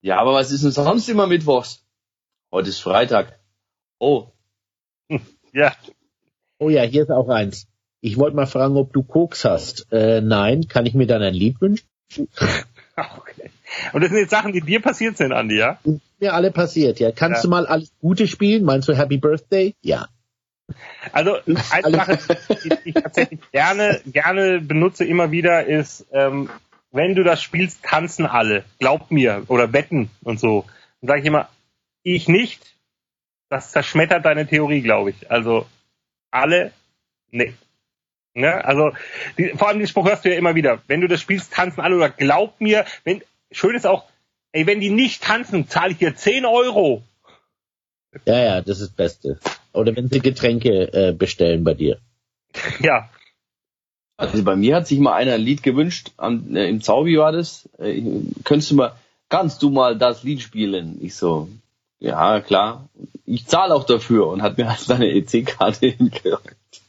[0.01, 1.85] Ja, aber was ist denn sonst immer Mittwochs?
[2.53, 3.39] Heute ist Freitag.
[3.99, 4.29] Oh,
[5.53, 5.73] Ja,
[6.59, 7.67] Oh ja, hier ist auch eins.
[8.01, 9.87] Ich wollte mal fragen, ob du Koks hast.
[9.93, 11.87] Äh, nein, kann ich mir dann ein Lied wünschen?
[12.17, 13.51] okay.
[13.93, 15.79] Und das sind jetzt Sachen, die dir passiert sind, Andi, ja?
[16.19, 17.13] Mir alle passiert, ja.
[17.13, 17.43] Kannst Ja.
[17.43, 18.65] du mal alles Gute spielen?
[18.65, 19.75] Meinst du Happy Birthday?
[19.83, 20.09] Ja.
[21.13, 22.19] Also eine Sache,
[22.65, 26.49] die ich tatsächlich gerne, gerne benutze immer wieder, ist, ähm,
[26.95, 28.65] wenn du das spielst, tanzen alle.
[28.79, 29.43] Glaub mir.
[29.49, 30.65] Oder wetten und so.
[31.01, 31.49] Dann sage ich immer,
[32.05, 32.77] ich nicht.
[33.49, 35.31] Das zerschmettert deine Theorie, glaube ich.
[35.31, 35.67] Also
[36.31, 36.73] alle,
[37.31, 37.53] nee.
[38.35, 38.65] Ne?
[38.65, 38.93] Also
[39.37, 40.83] die, vor allem den Spruch hörst du ja immer wieder.
[40.87, 42.85] Wenn du das spielst, tanzen alle oder glaub mir.
[43.03, 44.05] Wenn, schön ist auch,
[44.53, 47.03] ey, wenn die nicht tanzen, zahle ich dir 10 Euro.
[48.25, 49.41] Ja, ja, das ist das Beste.
[49.73, 51.99] Oder wenn sie Getränke äh, bestellen bei dir.
[52.79, 53.11] Ja,
[54.17, 57.33] Also bei mir hat sich mal einer ein Lied gewünscht, am, äh, im Zaubi war
[57.33, 57.69] das.
[57.79, 58.03] Äh,
[58.45, 58.95] könntest du mal,
[59.29, 60.99] kannst du mal das Lied spielen?
[61.01, 61.49] Ich so,
[61.99, 62.89] ja klar,
[63.25, 66.83] ich zahle auch dafür und hat mir halt seine EC-Karte hingereicht.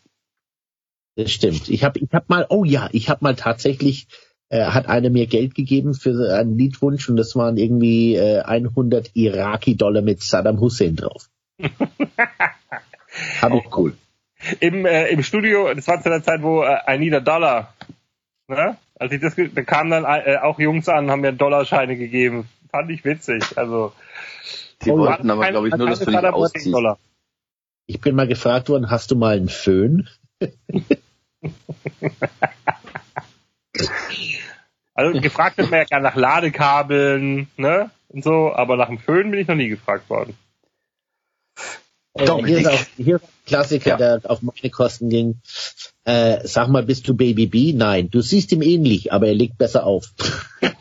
[1.16, 1.70] Das stimmt.
[1.70, 4.08] Ich habe ich hab mal, oh ja, ich habe mal tatsächlich,
[4.50, 9.12] äh, hat einer mir Geld gegeben für einen Liedwunsch und das waren irgendwie äh, 100
[9.16, 11.30] Iraki-Dollar mit Saddam Hussein drauf.
[13.42, 13.96] Habe ich cool.
[14.60, 17.74] Im, äh, im Studio, das war zu der Zeit, wo äh, I need a dollar,
[18.48, 18.78] ne?
[18.98, 22.48] Als ich das, da kamen dann äh, auch Jungs an, haben mir Dollarscheine gegeben.
[22.72, 23.58] Fand ich witzig.
[23.58, 23.94] Also
[24.84, 26.74] Die Oh, wollten aber, glaube ich, nur, dass du dich ausziehst.
[26.74, 26.98] Dollar.
[27.88, 30.10] Ich bin mal gefragt worden, hast du mal einen Föhn?
[34.98, 37.92] Also gefragt wird man ja gerne nach Ladekabeln, ne?
[38.08, 40.38] Und so, aber nach dem Föhn bin ich noch nie gefragt worden.
[42.16, 42.50] Äh, Dominik.
[42.50, 43.98] hier, ist auch, hier ist ein Klassiker, Ja.
[43.98, 45.42] der auf meine Kosten ging.
[46.06, 47.74] Äh, sag mal, bist du Baby B?
[47.74, 50.06] Nein, du siehst ihm ähnlich, aber er legt besser auf.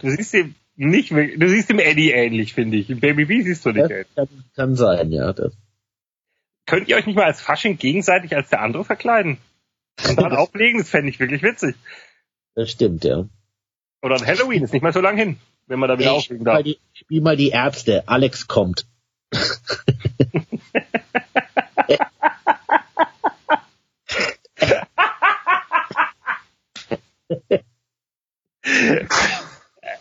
[0.00, 2.88] Du siehst ihm nicht, du siehst ihm Eddie ähnlich, finde ich.
[2.88, 4.06] Baby B siehst du nicht ähnlich.
[4.14, 5.32] kann, kann sein, ja.
[5.32, 5.52] Das,
[6.66, 9.38] Könnt ihr euch nicht mal als Fasching gegenseitig als der andere verkleiden?
[10.08, 11.74] Und dann auflegen, das fände ich wirklich witzig.
[12.54, 13.28] das stimmt, ja.
[14.02, 15.36] Oder Halloween, ist nicht mehr so lang hin.
[15.70, 16.54] Wenn man da wieder Ey, auflegen spiel, darf.
[16.56, 18.08] mal die, spiel mal die Ärzte.
[18.08, 18.86] Alex kommt.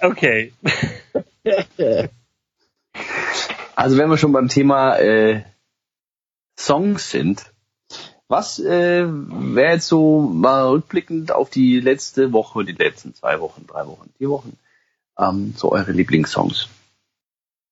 [0.01, 0.53] Okay.
[3.75, 5.43] Also wenn wir schon beim Thema äh,
[6.57, 7.51] Songs sind,
[8.27, 13.65] was äh, wäre jetzt so mal rückblickend auf die letzte Woche, die letzten zwei Wochen,
[13.67, 14.57] drei Wochen, vier Wochen,
[15.19, 16.69] ähm, so eure Lieblingssongs?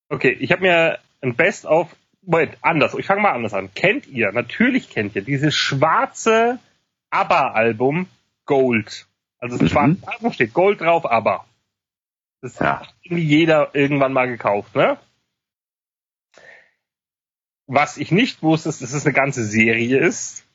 [0.10, 3.74] Okay, ich habe mir ein Best-of, Moment, anders, ich fange mal anders an.
[3.74, 6.60] Kennt ihr, natürlich kennt ihr, dieses schwarze
[7.10, 8.08] ABBA-Album
[8.46, 9.08] Gold.
[9.40, 9.74] Also es ist Mhm.
[9.74, 11.46] schwarzes Album, steht Gold drauf, ABBA.
[12.42, 12.82] Das Ja.
[12.82, 14.98] hat irgendwie jeder irgendwann mal gekauft, ne?
[17.68, 20.46] Was ich nicht wusste, ist, dass es eine ganze Serie ist.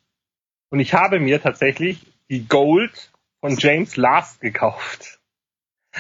[0.71, 5.21] Und ich habe mir tatsächlich die Gold von James Last gekauft.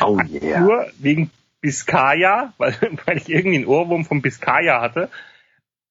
[0.00, 0.60] Oh yeah.
[0.60, 1.30] Nur wegen
[1.60, 5.10] Biscaya, weil, weil ich irgendwie einen Ohrwurm von Biscaya hatte.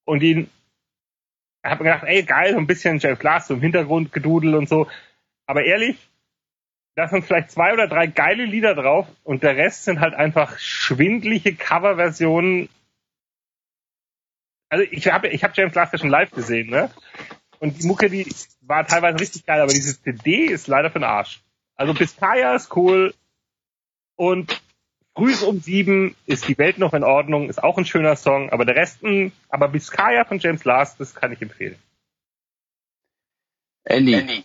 [0.06, 0.50] Und ihn
[1.64, 4.68] habe mir gedacht, ey, geil, so ein bisschen James Last so im Hintergrund gedudelt und
[4.68, 4.88] so.
[5.46, 5.98] Aber ehrlich,
[6.96, 10.58] da sind vielleicht zwei oder drei geile Lieder drauf und der Rest sind halt einfach
[10.60, 12.70] schwindliche Coverversionen.
[14.70, 16.90] Also ich habe ich hab James Last ja schon live gesehen, ne?
[17.60, 18.28] Und die Mucke, die
[18.62, 21.42] war teilweise richtig geil, aber diese CD ist leider für den Arsch.
[21.76, 23.14] Also Biscaya ist cool
[24.16, 24.62] und
[25.16, 28.64] Früh um sieben ist die Welt noch in Ordnung, ist auch ein schöner Song, aber
[28.64, 31.76] der Rest, mh, aber Biscaya von James Last, das kann ich empfehlen.
[33.84, 34.44] Andy.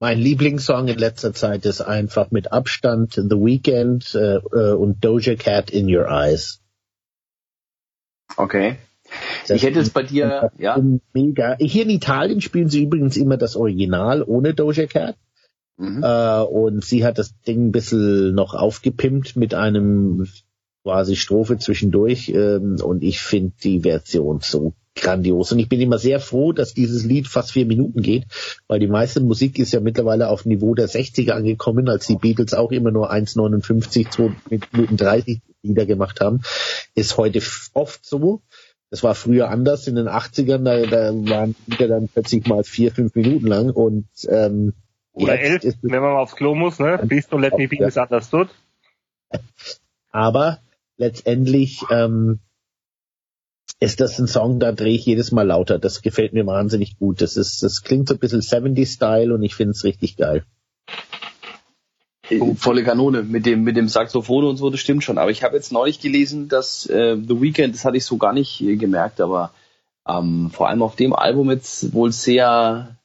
[0.00, 5.34] Mein Lieblingssong in letzter Zeit ist einfach mit Abstand The Weeknd äh, äh, und Doja
[5.34, 6.60] Cat in Your Eyes.
[8.36, 8.76] Okay.
[9.46, 10.78] Das Ich hätte es bei dir, ja.
[11.14, 11.56] mega.
[11.58, 15.16] Hier in Italien spielen sie übrigens immer das Original ohne Doja Cat.
[15.78, 16.02] Mhm.
[16.02, 20.26] Äh, und sie hat das Ding ein bisschen noch aufgepimpt mit einem
[20.82, 22.28] quasi Strophe zwischendurch.
[22.28, 25.52] Ähm, und ich finde die Version so grandios.
[25.52, 28.24] Und ich bin immer sehr froh, dass dieses Lied fast vier Minuten geht,
[28.66, 32.54] weil die meiste Musik ist ja mittlerweile auf Niveau der 60er angekommen, als die Beatles
[32.54, 34.32] auch immer nur 1,59, 2
[34.72, 36.42] Minuten 30 Lieder gemacht haben.
[36.94, 37.40] Ist heute
[37.74, 38.42] oft so.
[38.90, 42.90] Das war früher anders in den 80ern, da, da waren Lieder dann plötzlich mal vier,
[42.90, 44.72] fünf Minuten lang und ähm,
[45.18, 46.98] Oder jetzt elf, ist wenn man mal aufs Klo muss, ne?
[46.98, 47.86] Please don't let me be Ja.
[47.86, 48.48] misunderstood.
[50.10, 50.58] Aber
[50.96, 52.40] letztendlich ähm,
[53.80, 55.78] ist das ein Song, da drehe ich jedes Mal lauter.
[55.78, 57.20] Das gefällt mir wahnsinnig gut.
[57.20, 60.44] Das ist, das klingt so ein bisschen 70-Style und ich finde es richtig geil.
[62.30, 65.18] Äh, Volle Kanone mit dem mit dem Saxophon und so, das stimmt schon.
[65.18, 68.32] Aber ich habe jetzt neulich gelesen, dass äh, The Weeknd, das hatte ich so gar
[68.32, 69.52] nicht äh, gemerkt, aber
[70.06, 72.96] ähm, vor allem auf dem Album jetzt wohl sehr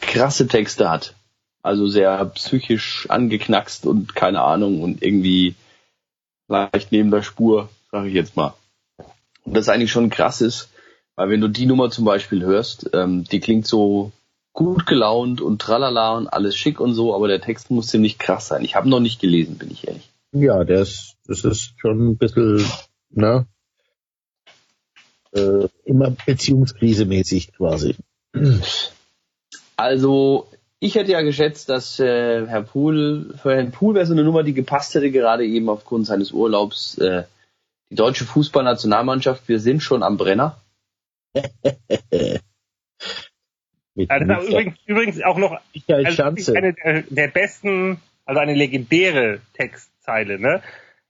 [0.00, 1.14] krasse Texte hat.
[1.62, 5.54] Also sehr psychisch angeknackst und keine Ahnung und irgendwie
[6.46, 8.54] leicht neben der Spur, sage ich jetzt mal.
[9.44, 10.68] Und das eigentlich schon krass ist,
[11.16, 14.12] weil wenn du die Nummer zum Beispiel hörst, ähm, die klingt so
[14.52, 18.48] gut gelaunt und tralala und alles schick und so, aber der Text muss ziemlich krass
[18.48, 18.64] sein.
[18.64, 20.10] Ich habe noch nicht gelesen, bin ich ehrlich.
[20.32, 22.64] Ja, das, das ist schon ein bisschen,
[23.10, 23.46] ne?
[25.32, 27.96] Äh, immer Beziehungskrise mäßig quasi.
[29.78, 30.48] Also,
[30.80, 34.42] ich hätte ja geschätzt, dass äh, Herr Pool, für Herrn Pool wäre so eine Nummer,
[34.42, 36.98] die gepasst hätte, gerade eben aufgrund seines Urlaubs.
[36.98, 37.24] Äh,
[37.90, 40.60] die deutsche Fußballnationalmannschaft, wir sind schon am Brenner.
[43.94, 46.56] Ja, das ist übrigens, übrigens auch noch Michael also Schanze.
[46.56, 50.62] eine der, der besten, also eine legendäre Textzeile, ne?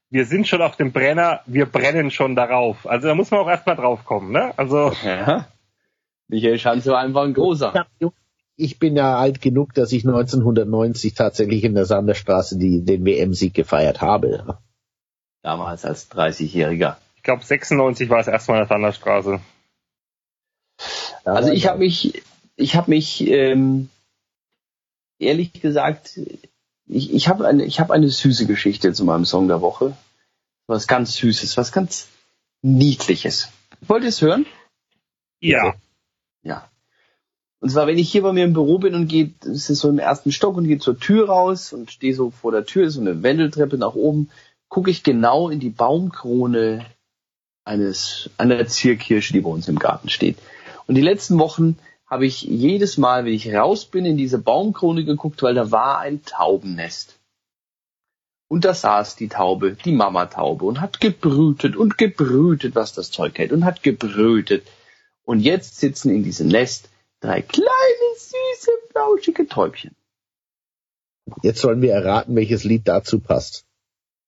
[0.09, 2.87] Wir sind schon auf dem Brenner, wir brennen schon darauf.
[2.87, 4.53] Also da muss man auch erstmal drauf kommen, ne?
[4.57, 5.47] Also Ja.
[6.27, 7.85] Michael Schanze war einfach ein großer.
[8.59, 13.53] Ich bin ja alt genug, dass ich 1990 tatsächlich in der Sanderstraße die, den WM-Sieg
[13.53, 14.57] gefeiert habe.
[15.41, 16.97] Damals als 30-Jähriger.
[17.15, 19.39] ich glaube 96 war es erstmal in der Sanderstraße.
[21.23, 22.21] Also ich habe mich,
[22.57, 23.89] ich habe mich ähm,
[25.19, 26.19] ehrlich gesagt,
[26.87, 29.95] ich, ich habe eine, ich habe eine süße Geschichte zu meinem Song der Woche.
[30.67, 32.09] Was ganz Süßes, was ganz
[32.61, 33.53] Niedliches.
[33.79, 34.45] Wollt ihr es hören?
[35.39, 35.75] Ja.
[36.43, 36.69] Ja.
[37.61, 39.89] Und zwar, wenn ich hier bei mir im Büro bin und gehe, es ist so
[39.89, 43.01] im ersten Stock und gehe zur Tür raus und stehe so vor der Tür, so
[43.01, 44.29] eine Wendeltreppe nach oben,
[44.69, 46.85] gucke ich genau in die Baumkrone
[47.65, 50.37] eines einer Zierkirsche, die bei uns im Garten steht.
[50.87, 55.03] Und die letzten Wochen habe ich jedes Mal, wenn ich raus bin, in diese Baumkrone
[55.03, 57.19] geguckt, weil da war ein Taubennest.
[58.47, 63.37] Und da saß die Taube, die Mamataube, und hat gebrütet und gebrütet, was das Zeug
[63.37, 64.65] hält, und hat gebrütet.
[65.23, 66.88] Und jetzt sitzen in diesem Nest
[67.21, 69.95] drei kleine, süße, flauschige Täubchen.
[71.43, 73.65] Jetzt sollen wir erraten, welches Lied dazu passt.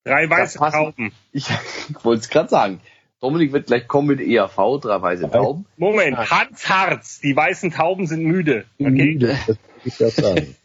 [0.03, 1.11] Drei weiße passen- Tauben.
[1.31, 1.47] Ich,
[1.89, 2.81] ich wollte es gerade sagen.
[3.19, 5.65] Dominik wird gleich kommen mit ERV, drei weiße Tauben.
[5.77, 8.65] Moment, Hans Harz, die weißen Tauben sind müde.
[8.79, 8.89] Okay.
[8.89, 10.55] Müde, das will ich ja sagen.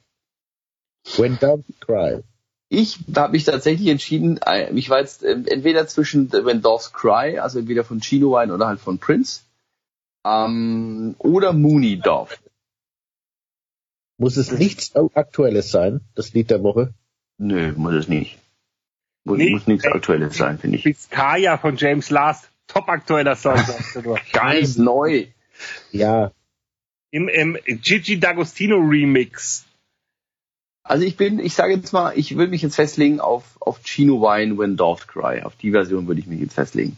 [1.18, 2.22] When Doves Cry.
[2.68, 7.38] Ich habe mich tatsächlich entschieden, äh, ich war jetzt ähm, entweder zwischen When Doves Cry,
[7.38, 9.42] also entweder von Chino Wine oder halt von Prince,
[10.26, 12.34] ähm, oder Mooney Dove.
[14.18, 16.94] Muss es nichts Aktuelles sein, das Lied der Woche?
[17.38, 18.38] Nö, muss es nicht.
[19.24, 20.84] Muss, Nee, muss nichts äh, Aktuelles sein, finde ich.
[20.84, 22.48] Bizkaya von James Last.
[22.66, 24.18] Top aktueller Song, sagst du nur.
[24.32, 25.26] Ganz neu.
[25.92, 26.32] Ja,
[27.10, 29.64] Im, im Gigi D'Agostino Remix.
[30.82, 34.20] Also ich bin, ich sage jetzt mal, ich will mich jetzt festlegen auf, auf Chino
[34.22, 35.42] Wine When Doves Cry.
[35.42, 36.96] Auf die Version würde ich mich jetzt festlegen.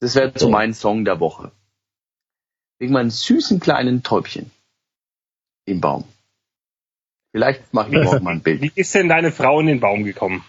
[0.00, 0.52] Das wäre so Okay.
[0.52, 1.52] mein Song der Woche.
[2.80, 4.50] Wegen meinen süßen kleinen Täubchen
[5.66, 6.04] im Baum.
[7.32, 8.62] Vielleicht mache ich morgen mal ein Bild.
[8.62, 10.44] Wie ist denn deine Frau in den Baum gekommen?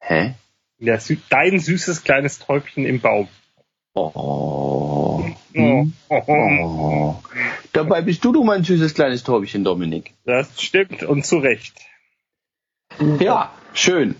[0.00, 0.34] Hä?
[0.80, 3.28] Sü- dein süßes kleines Täubchen im Baum.
[3.94, 5.24] Oh.
[5.54, 6.26] Oh, oh, oh.
[6.28, 7.22] Oh.
[7.72, 10.14] Dabei bist du doch mein süßes kleines Täubchen, Dominik.
[10.24, 11.80] Das stimmt und zu Recht.
[13.18, 14.14] Ja, schön.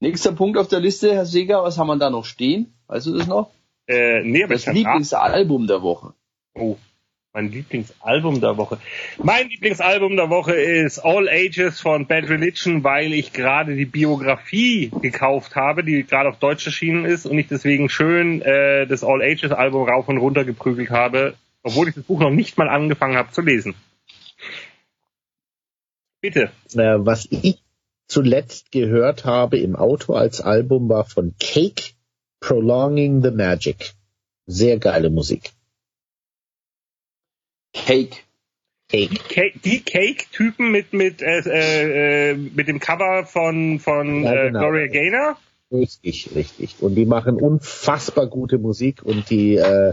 [0.00, 2.72] Nächster Punkt auf der Liste, Herr Seger, was haben wir da noch stehen?
[2.86, 3.50] Weißt du das noch?
[3.88, 6.12] Äh, nee, aber Das Lieblingsalbum der Woche.
[6.54, 6.76] Oh,
[7.32, 8.78] mein Lieblingsalbum der Woche.
[9.22, 14.90] Mein Lieblingsalbum der Woche ist All Ages von Bad Religion, weil ich gerade die Biografie
[15.00, 19.22] gekauft habe, die gerade auf Deutsch erschienen ist und ich deswegen schön äh, das All
[19.22, 23.16] Ages Album rauf und runter geprügelt habe, obwohl ich das Buch noch nicht mal angefangen
[23.16, 23.74] habe zu lesen.
[26.20, 26.50] Bitte.
[26.74, 27.62] äh, was ich
[28.08, 31.92] zuletzt gehört habe im Auto als Album war von Cake
[32.40, 33.92] Prolonging the Magic.
[34.46, 35.50] Sehr geile Musik.
[37.72, 38.24] Cake.
[38.88, 39.10] Cake.
[39.28, 44.46] Cake, die Cake-Typen mit mit äh, äh, äh, mit dem Cover von von Ja, äh,
[44.46, 44.60] genau.
[44.60, 45.36] Gloria Gaynor.
[45.70, 46.76] Richtig, richtig.
[46.80, 49.92] Und die machen unfassbar gute Musik und die äh,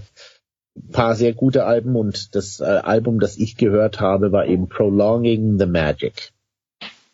[0.91, 5.59] paar sehr gute Alben und das äh, Album, das ich gehört habe, war eben Prolonging
[5.59, 6.31] the Magic.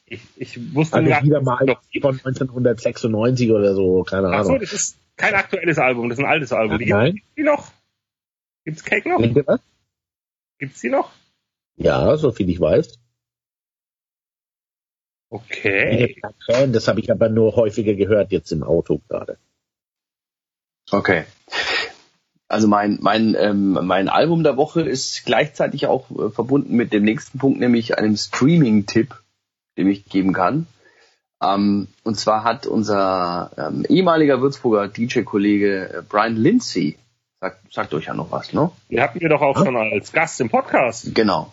[0.05, 4.61] Ich, ich wusste Also wieder mal von 1996 oder so, keine Ach so, Ahnung.
[4.61, 6.79] das ist kein aktuelles Album, das ist ein altes Album.
[6.79, 7.13] Die Nein.
[7.15, 7.71] Gibt's die noch?
[8.65, 9.59] Gibt's Cake noch?
[10.57, 11.11] Gibt's die noch?
[11.77, 12.99] Ja, so viel ich weiß.
[15.29, 16.21] Okay.
[16.47, 19.37] Das habe ich aber nur häufiger gehört jetzt im Auto gerade.
[20.91, 21.23] Okay.
[22.49, 27.03] Also mein, mein, ähm, mein Album der Woche ist gleichzeitig auch äh, verbunden mit dem
[27.03, 29.15] nächsten Punkt, nämlich einem Streaming-Tipp,
[29.77, 30.67] den ich geben kann.
[31.41, 36.97] Ähm, und zwar hat unser ähm, ehemaliger Würzburger DJ-Kollege äh, Brian Lindsay,
[37.39, 38.71] sagt, sagt euch ja noch was, ne?
[38.89, 41.15] Die hatten wir doch auch schon als Gast im Podcast.
[41.15, 41.51] Genau.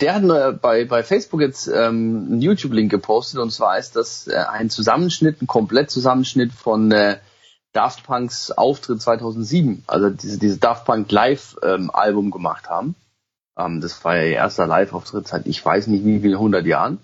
[0.00, 4.26] Der hat äh, bei, bei Facebook jetzt ähm, einen YouTube-Link gepostet und zwar ist das
[4.26, 7.18] äh, ein Zusammenschnitt, ein Komplett-Zusammenschnitt von äh,
[7.72, 12.96] Daft Punks Auftritt 2007, also diese, diese Daft Punk Live-Album gemacht haben.
[13.56, 16.98] Ähm, das war ja ihr erster Live-Auftritt seit ich weiß nicht wie viel hundert Jahren.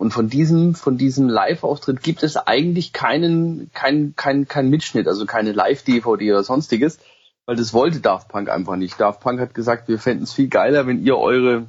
[0.00, 5.26] Und von diesem, von diesem Live-Auftritt gibt es eigentlich keinen, kein, kein, kein Mitschnitt, also
[5.26, 7.00] keine Live-DVD oder sonstiges,
[7.44, 8.98] weil das wollte Daft Punk einfach nicht.
[8.98, 11.66] Daft Punk hat gesagt, wir fänden es viel geiler, wenn ihr eure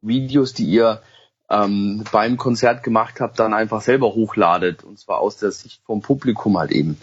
[0.00, 1.02] Videos, die ihr
[1.50, 4.82] ähm, beim Konzert gemacht habt, dann einfach selber hochladet.
[4.82, 6.96] Und zwar aus der Sicht vom Publikum halt eben.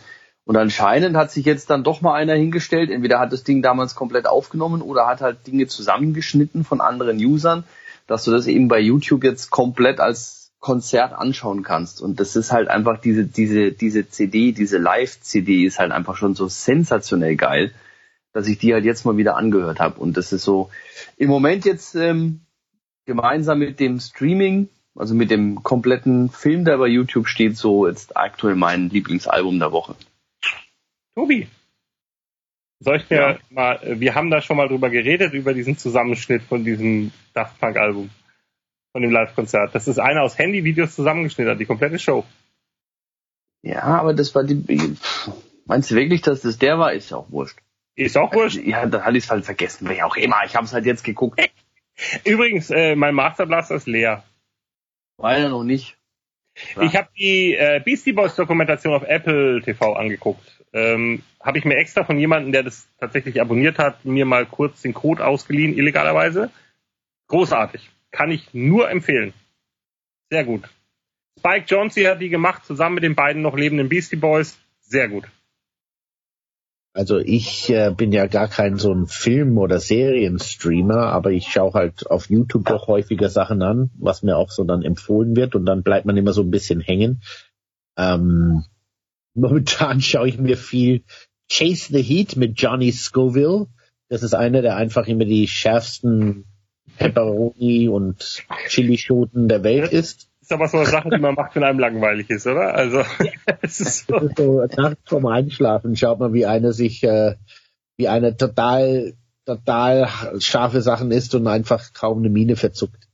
[0.44, 3.94] Und anscheinend hat sich jetzt dann doch mal einer hingestellt, entweder hat das Ding damals
[3.94, 7.64] komplett aufgenommen oder hat halt Dinge zusammengeschnitten von anderen Usern,
[8.08, 12.02] dass du das eben bei YouTube jetzt komplett als Konzert anschauen kannst.
[12.02, 16.36] Und das ist halt einfach diese, diese, diese CD, diese Live-CD ist halt einfach schon
[16.36, 17.72] so sensationell geil,
[18.32, 20.00] dass ich die halt jetzt mal wieder angehört habe.
[20.00, 20.70] Und das ist so
[21.18, 22.42] im Moment jetzt ähm,
[23.06, 28.16] gemeinsam mit dem Streaming, also mit dem kompletten Film, der bei YouTube steht, so jetzt
[28.16, 29.96] aktuell mein Lieblingsalbum der Woche.
[31.16, 31.48] Tobi.
[32.82, 33.38] Soll ich mir Ja.
[33.52, 37.60] mal, äh, wir haben da schon mal drüber geredet, über diesen Zusammenschnitt von diesem Daft
[37.60, 38.10] Punk Album.
[38.92, 39.74] Von dem Live-Konzert.
[39.74, 42.26] Das ist einer aus Handyvideos zusammengeschnitten, hat, die komplette Show.
[43.62, 44.98] Ja, aber das war die.
[45.66, 46.92] Meinst du wirklich, dass das der war?
[46.92, 47.58] Ist ja auch wurscht.
[47.96, 48.58] Ist auch wurscht.
[48.58, 50.44] Ja, dann hatte ich es halt vergessen, wie auch immer.
[50.46, 51.40] Ich habe es halt jetzt geguckt.
[52.26, 54.24] Übrigens, äh, mein Masterblaster ist leer.
[55.18, 55.98] Leider noch nicht.
[56.76, 56.82] Ja.
[56.82, 60.64] Ich habe die äh, Beastie Boys Dokumentation auf Apple TV angeguckt.
[60.74, 64.82] Ähm, habe ich mir extra von jemandem, der das tatsächlich abonniert hat, mir mal kurz
[64.82, 66.52] den Code ausgeliehen, illegalerweise.
[67.28, 67.90] Großartig.
[68.12, 69.34] Kann ich nur empfehlen.
[70.30, 70.70] Sehr gut.
[71.40, 74.60] Spike Jonze hat die gemacht, zusammen mit den beiden noch lebenden Beastie Boys.
[74.82, 75.26] Sehr gut.
[76.94, 81.74] Also ich äh, bin ja gar kein so ein Film- oder Serienstreamer, aber ich schaue
[81.74, 85.66] halt auf YouTube doch häufiger Sachen an, was mir auch so dann empfohlen wird und
[85.66, 87.22] dann bleibt man immer so ein bisschen hängen.
[87.98, 88.66] Ähm,
[89.34, 91.04] momentan schaue ich mir viel
[91.52, 93.68] Chase the Heat mit Johnny Scoville.
[94.08, 96.46] Das ist einer, der einfach immer die schärfsten
[96.98, 100.30] Pepperoni und Chilischoten der Welt ist.
[100.40, 102.74] Ist aber so eine Sache, die man macht, wenn einem langweilig ist, oder?
[102.74, 103.04] Also,
[103.62, 104.16] es ist so.
[104.16, 107.36] Ist so nachts vorm Einschlafen schaut man, wie einer sich, äh,
[107.98, 109.14] wie einer total,
[109.46, 110.08] total
[110.40, 113.10] scharfe Sachen isst und einfach kaum eine Mine verzuckt.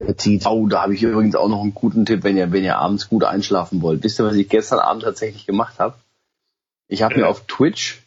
[0.00, 0.46] Verzieht.
[0.46, 3.08] Oh, da habe ich übrigens auch noch einen guten Tipp, wenn ihr, wenn ihr abends
[3.08, 4.04] gut einschlafen wollt.
[4.04, 5.94] Wisst ihr, was ich gestern Abend tatsächlich gemacht habe?
[6.88, 7.28] Ich habe mir Ja.
[7.28, 8.02] auf Twitch,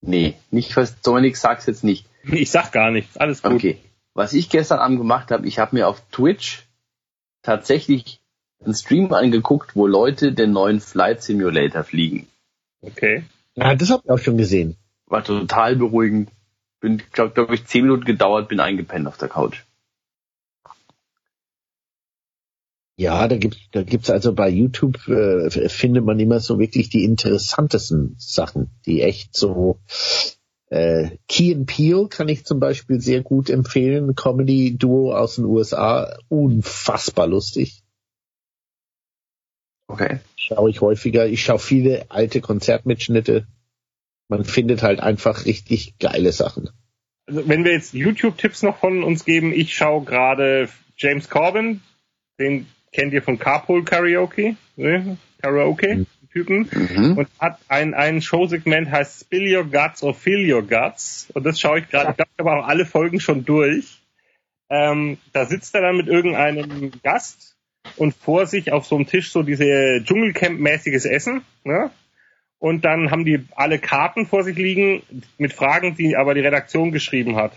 [0.00, 2.06] nee, nicht was, Dominik, sag's jetzt nicht.
[2.24, 3.52] Ich sag gar nichts, alles gut.
[3.54, 3.78] Okay.
[4.14, 6.66] Was ich gestern Abend gemacht habe, ich habe mir auf Twitch
[7.42, 8.20] tatsächlich
[8.64, 12.28] einen Stream angeguckt, wo Leute den neuen Flight Simulator fliegen.
[12.80, 13.24] Okay.
[13.56, 14.76] Ja, das habe ich auch schon gesehen.
[15.06, 16.30] War total beruhigend.
[16.80, 19.62] Bin, glaube glaub ich, zehn Minuten gedauert, bin eingepennt auf der Couch.
[22.96, 27.04] Ja, da gibt's, da gibt's also bei YouTube äh, findet man immer so wirklich die
[27.04, 29.80] interessantesten Sachen, die echt so
[30.72, 35.44] äh, Key and Peele kann ich zum Beispiel sehr gut empfehlen, Comedy Duo aus den
[35.44, 37.82] USA, unfassbar lustig.
[39.86, 40.20] Okay.
[40.36, 41.26] Schaue ich häufiger.
[41.26, 43.46] Ich schaue viele alte Konzertmitschnitte.
[44.28, 46.70] Man findet halt einfach richtig geile Sachen.
[47.26, 51.82] Also, wenn wir jetzt YouTube-Tipps noch von uns geben, ich schaue gerade James Corbin,
[52.38, 55.16] den kennt ihr von Carpool Karaoke, ne?
[55.40, 56.06] Karaoke, Mhm.
[56.32, 57.18] Typen, Mhm.
[57.18, 61.60] und hat ein, ein Showsegment heißt Spill Your Guts or Fill Your Guts, und das
[61.60, 63.98] schaue ich gerade, ich glaube, ich habe auch alle Folgen schon durch.
[64.70, 67.56] Ähm, da sitzt er dann mit irgendeinem Gast
[67.96, 71.90] und vor sich auf so einem Tisch so diese Dschungelcamp-mäßiges Essen, ne?
[72.58, 75.02] Und dann haben die alle Karten vor sich liegen
[75.36, 77.52] mit Fragen, die aber die Redaktion geschrieben hat.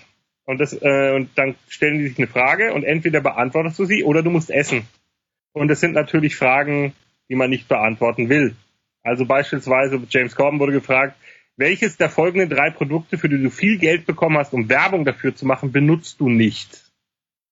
[0.46, 4.04] Und das äh, und dann stellen die sich eine Frage und entweder beantwortest du sie
[4.04, 4.86] oder du musst essen.
[5.56, 6.94] Und das sind natürlich Fragen,
[7.30, 8.56] die man nicht beantworten will.
[9.04, 11.16] Also beispielsweise James Corbin wurde gefragt,
[11.56, 15.34] welches der folgenden drei Produkte, für die du viel Geld bekommen hast, um Werbung dafür
[15.34, 16.84] zu machen, benutzt du nicht?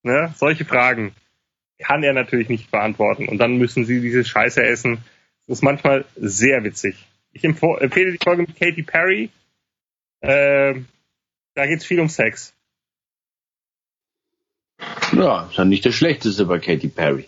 [0.03, 0.33] Ne?
[0.35, 1.15] Solche Fragen
[1.79, 3.29] kann er natürlich nicht beantworten.
[3.29, 4.97] Und dann müssen sie diese Scheiße essen.
[5.47, 7.07] Das ist manchmal sehr witzig.
[7.31, 9.29] Ich empf- empfehle die Folge mit Katy Perry.
[10.21, 10.87] Ähm,
[11.55, 12.53] da geht's viel um Sex.
[15.13, 17.27] Ja, ist ja nicht das Schlechteste bei Katy Perry.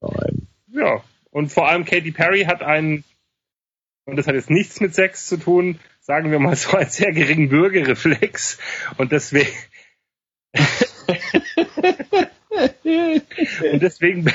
[0.00, 0.48] Nein.
[0.68, 1.02] Ja.
[1.30, 3.04] Und vor allem Katy Perry hat einen,
[4.04, 7.12] und das hat jetzt nichts mit Sex zu tun, sagen wir mal so einen sehr
[7.12, 8.58] geringen Bürgerreflex.
[8.96, 9.52] Und deswegen,
[13.72, 14.32] und deswegen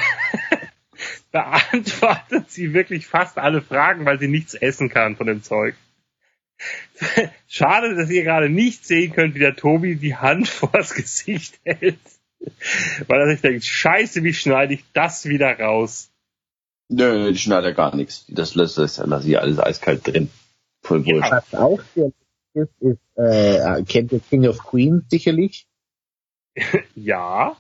[1.32, 5.76] beantwortet sie wirklich fast alle Fragen, weil sie nichts essen kann von dem Zeug.
[7.48, 12.00] Schade, dass ihr gerade nicht sehen könnt, wie der Tobi die Hand vors Gesicht hält.
[13.08, 16.10] Weil er sich denkt, scheiße, wie schneide ich das wieder raus?
[16.90, 18.26] Nö, die schneidet ja gar nichts.
[18.28, 20.30] Das lässt das lasse ich alles eiskalt drin.
[20.82, 21.32] Voll wurscht.
[21.32, 21.80] Was auch
[22.54, 25.68] ist, ist äh, kennt ihr King of Queens sicherlich?
[26.96, 27.58] Ja.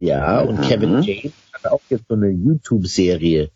[0.00, 0.62] Ja, und Mhm.
[0.62, 3.50] Kevin James hat auch jetzt so eine YouTube-Serie,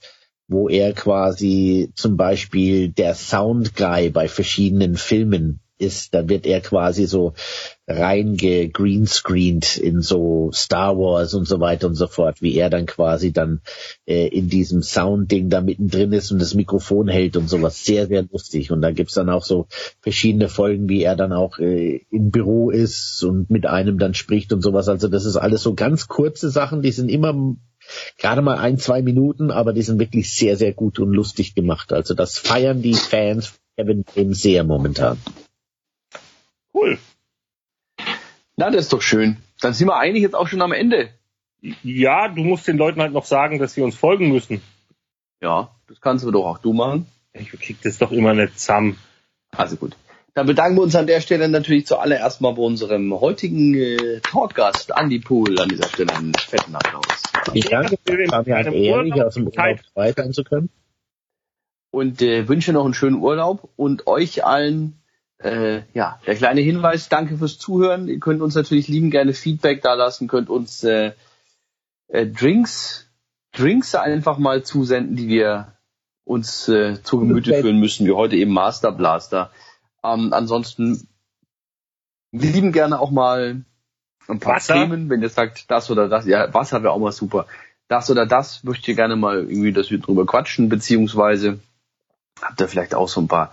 [0.47, 6.15] wo er quasi zum Beispiel der Sound Guy bei verschiedenen Filmen ist.
[6.15, 7.35] Da wird er quasi so
[7.87, 13.33] reingegreenscreened in so Star Wars und so weiter und so fort, wie er dann quasi
[13.33, 13.61] dann
[14.07, 17.85] äh, in diesem Sound-Ding da mittendrin ist und das Mikrofon hält und sowas.
[17.85, 18.71] Sehr, sehr lustig.
[18.71, 19.67] Und da gibt's dann auch so
[20.01, 24.53] verschiedene Folgen, wie er dann auch äh, im Büro ist und mit einem dann spricht
[24.53, 24.89] und sowas.
[24.89, 27.57] Also das ist alles so ganz kurze Sachen, die sind immer
[28.19, 31.93] gerade mal ein, zwei Minuten, aber die sind wirklich sehr, sehr gut und lustig gemacht.
[31.93, 35.19] Also das feiern die Fans Kevin James sehr momentan.
[36.79, 36.99] Cool.
[38.57, 39.37] Na, das ist doch schön.
[39.61, 41.11] Dann sind wir eigentlich jetzt auch schon am Ende.
[41.83, 44.61] Ja, du musst den Leuten halt noch sagen, dass sie uns folgen müssen.
[45.41, 47.07] Ja, das kannst du doch auch du machen.
[47.33, 48.99] Ich krieg das doch immer nicht zusammen.
[49.51, 49.97] Also gut.
[50.35, 54.93] Dann bedanken wir uns an der Stelle natürlich zuallererst mal bei unserem heutigen äh, Talkgast,
[54.97, 57.23] Andy Pool, an dieser Stelle einen fetten Applaus.
[57.55, 57.99] Ich danke,
[58.31, 60.71] war mir eine Ehre, hier aus dem Urlaub frei sein zu können.
[61.91, 65.01] Und äh, wünsche noch einen schönen Urlaub und euch allen,
[65.39, 68.09] äh, ja, der kleine Hinweis, danke fürs Zuhören.
[68.09, 71.13] Ihr könnt uns natürlich lieben gerne Feedback da lassen, könnt uns äh,
[72.09, 73.09] äh, Drinks,
[73.53, 75.73] Drinks einfach mal zusenden, die wir
[76.25, 79.51] uns äh, zu Gemüte führen müssen, wie heute eben Master Blaster.
[80.05, 81.09] Ähm, ansonsten
[82.31, 83.63] wir lieben gerne auch mal
[84.29, 84.75] ein paar Wasser?
[84.75, 87.47] Themen, wenn ihr sagt, das oder das, ja, Wasser wäre auch mal super.
[87.89, 91.61] Das oder das möchte ihr gerne mal irgendwie, dass wir drüber quatschen, beziehungsweise
[92.43, 93.51] habt ihr vielleicht auch so ein paar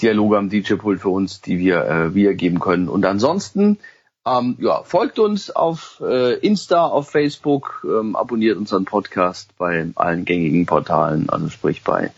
[0.00, 2.88] Dialoge am DJ-Pult für uns, die wir äh, wiedergeben können.
[2.88, 3.78] Und ansonsten,
[4.26, 10.24] ähm, ja, folgt uns auf äh, Insta, auf Facebook, ähm, abonniert unseren Podcast bei allen
[10.24, 12.12] gängigen Portalen, also sprich bei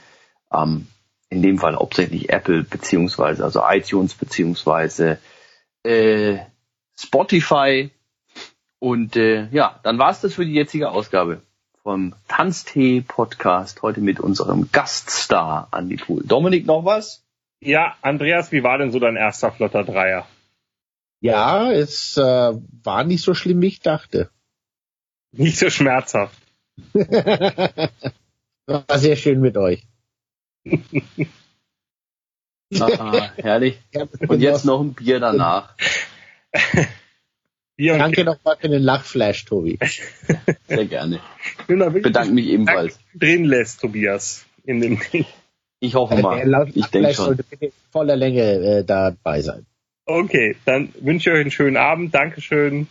[0.52, 0.88] ähm,
[1.30, 5.18] in dem Fall hauptsächlich Apple beziehungsweise also iTunes beziehungsweise
[5.84, 6.38] äh,
[6.98, 7.90] Spotify.
[8.80, 11.42] Und äh, ja, dann war's das für die jetzige Ausgabe
[11.82, 13.82] vom Tanztee-Podcast.
[13.82, 16.22] Heute mit unserem Gaststar Andy Pool.
[16.24, 17.27] Dominik, noch was?
[17.60, 20.26] Ja, Andreas, wie war denn so dein erster flotter Dreier?
[21.20, 24.30] Ja, es äh, war nicht so schlimm, wie ich dachte.
[25.32, 26.38] Nicht so schmerzhaft.
[26.92, 29.82] war sehr schön mit euch.
[32.78, 33.78] Ah, herrlich.
[34.28, 35.74] Und jetzt noch ein Bier danach.
[37.76, 39.78] Bier Danke nochmal für den Lachflash, Tobi.
[40.66, 41.20] Sehr gerne.
[41.60, 42.98] Ich bedanke mich ebenfalls.
[43.14, 45.26] Drin lässt, Tobias, in dem Ding.
[45.80, 46.68] Ich hoffe mal.
[46.74, 47.26] Ich denke schon.
[47.26, 49.66] sollte bitte voller Länge äh, dabei sein.
[50.06, 52.14] Okay, dann wünsche ich euch einen schönen Abend.
[52.14, 52.88] Dankeschön.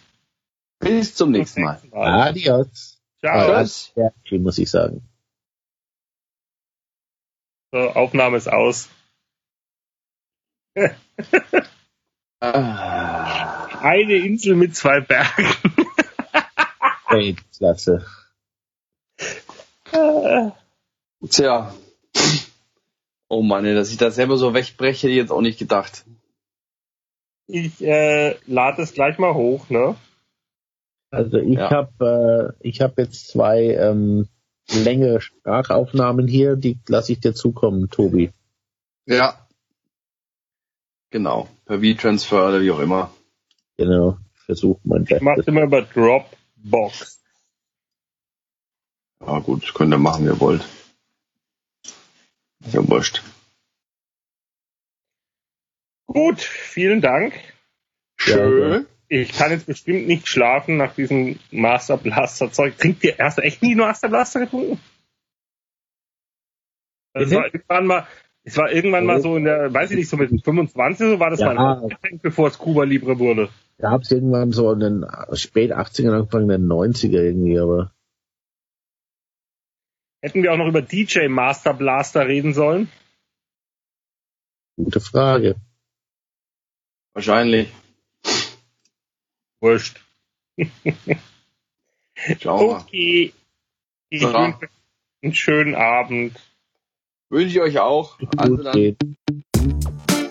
[0.80, 1.81] Bis zum nächsten Mal.
[1.91, 2.30] Mal.
[2.30, 3.01] Adios.
[3.19, 3.64] Ciao.
[3.64, 3.91] Tschüss.
[3.95, 5.01] Ja, muss ich sagen.
[7.72, 8.89] So, Aufnahme ist aus.
[12.39, 15.53] Eine Insel mit zwei Bergen.
[17.57, 18.05] Klasse.
[21.30, 21.73] Tja.
[23.29, 26.05] Oh Mann, dass ich das selber so wegbreche, hätte ich jetzt auch nicht gedacht.
[27.47, 29.95] Ich äh, lade es gleich mal hoch, ne?
[31.09, 31.71] Also ich ja.
[31.71, 34.27] habe äh, ich habe jetzt zwei ähm,
[34.69, 38.31] längere Sprachaufnahmen hier, die lasse ich dir zukommen, Tobi.
[39.05, 39.47] Ja.
[41.09, 43.11] Genau, per V-Transfer oder wie auch immer.
[43.77, 45.17] Genau, versuch mein Bestes.
[45.17, 47.21] Ich mach's immer über Dropbox.
[49.25, 50.65] Ja gut, könnt ihr machen, wie ihr wollt.
[52.68, 53.23] Ist ja wurscht.
[56.06, 57.34] Gut, vielen Dank.
[58.18, 58.85] Schön.
[59.07, 62.77] Ich kann jetzt bestimmt nicht schlafen nach diesem Master Blaster Zeug.
[62.77, 64.81] Trinkt ihr erst echt nie Master Blaster getrunken?
[67.14, 68.07] Das war irgendwann mal,
[68.44, 71.30] es war irgendwann mal so in der, weiß ich nicht, so mit 25 so war
[71.30, 71.76] das ja.
[71.76, 73.48] Getränk, bevor es Cuba Libre wurde.
[73.77, 77.91] Da hab's irgendwann so in den spät 80ern, Anfang der 90er irgendwie, aber.
[80.27, 82.89] Hätten wir auch noch über DJ Master Blaster reden sollen?
[84.75, 85.55] Gute Frage.
[87.13, 87.71] Wahrscheinlich.
[89.61, 90.01] Wurscht.
[92.41, 92.75] Ciao.
[92.75, 93.31] Okay.
[94.09, 94.33] Ich ja.
[94.33, 94.67] wünsche
[95.23, 96.37] einen schönen Abend.
[97.29, 98.19] Wünsche ich euch auch.
[98.35, 98.97] Also dann.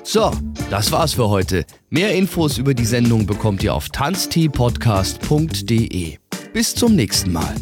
[0.02, 0.30] So,
[0.68, 1.64] das war's für heute.
[1.88, 6.18] Mehr Infos über die Sendung bekommt ihr auf tanzteepodcast.de.
[6.52, 7.56] Bis zum nächsten Mal.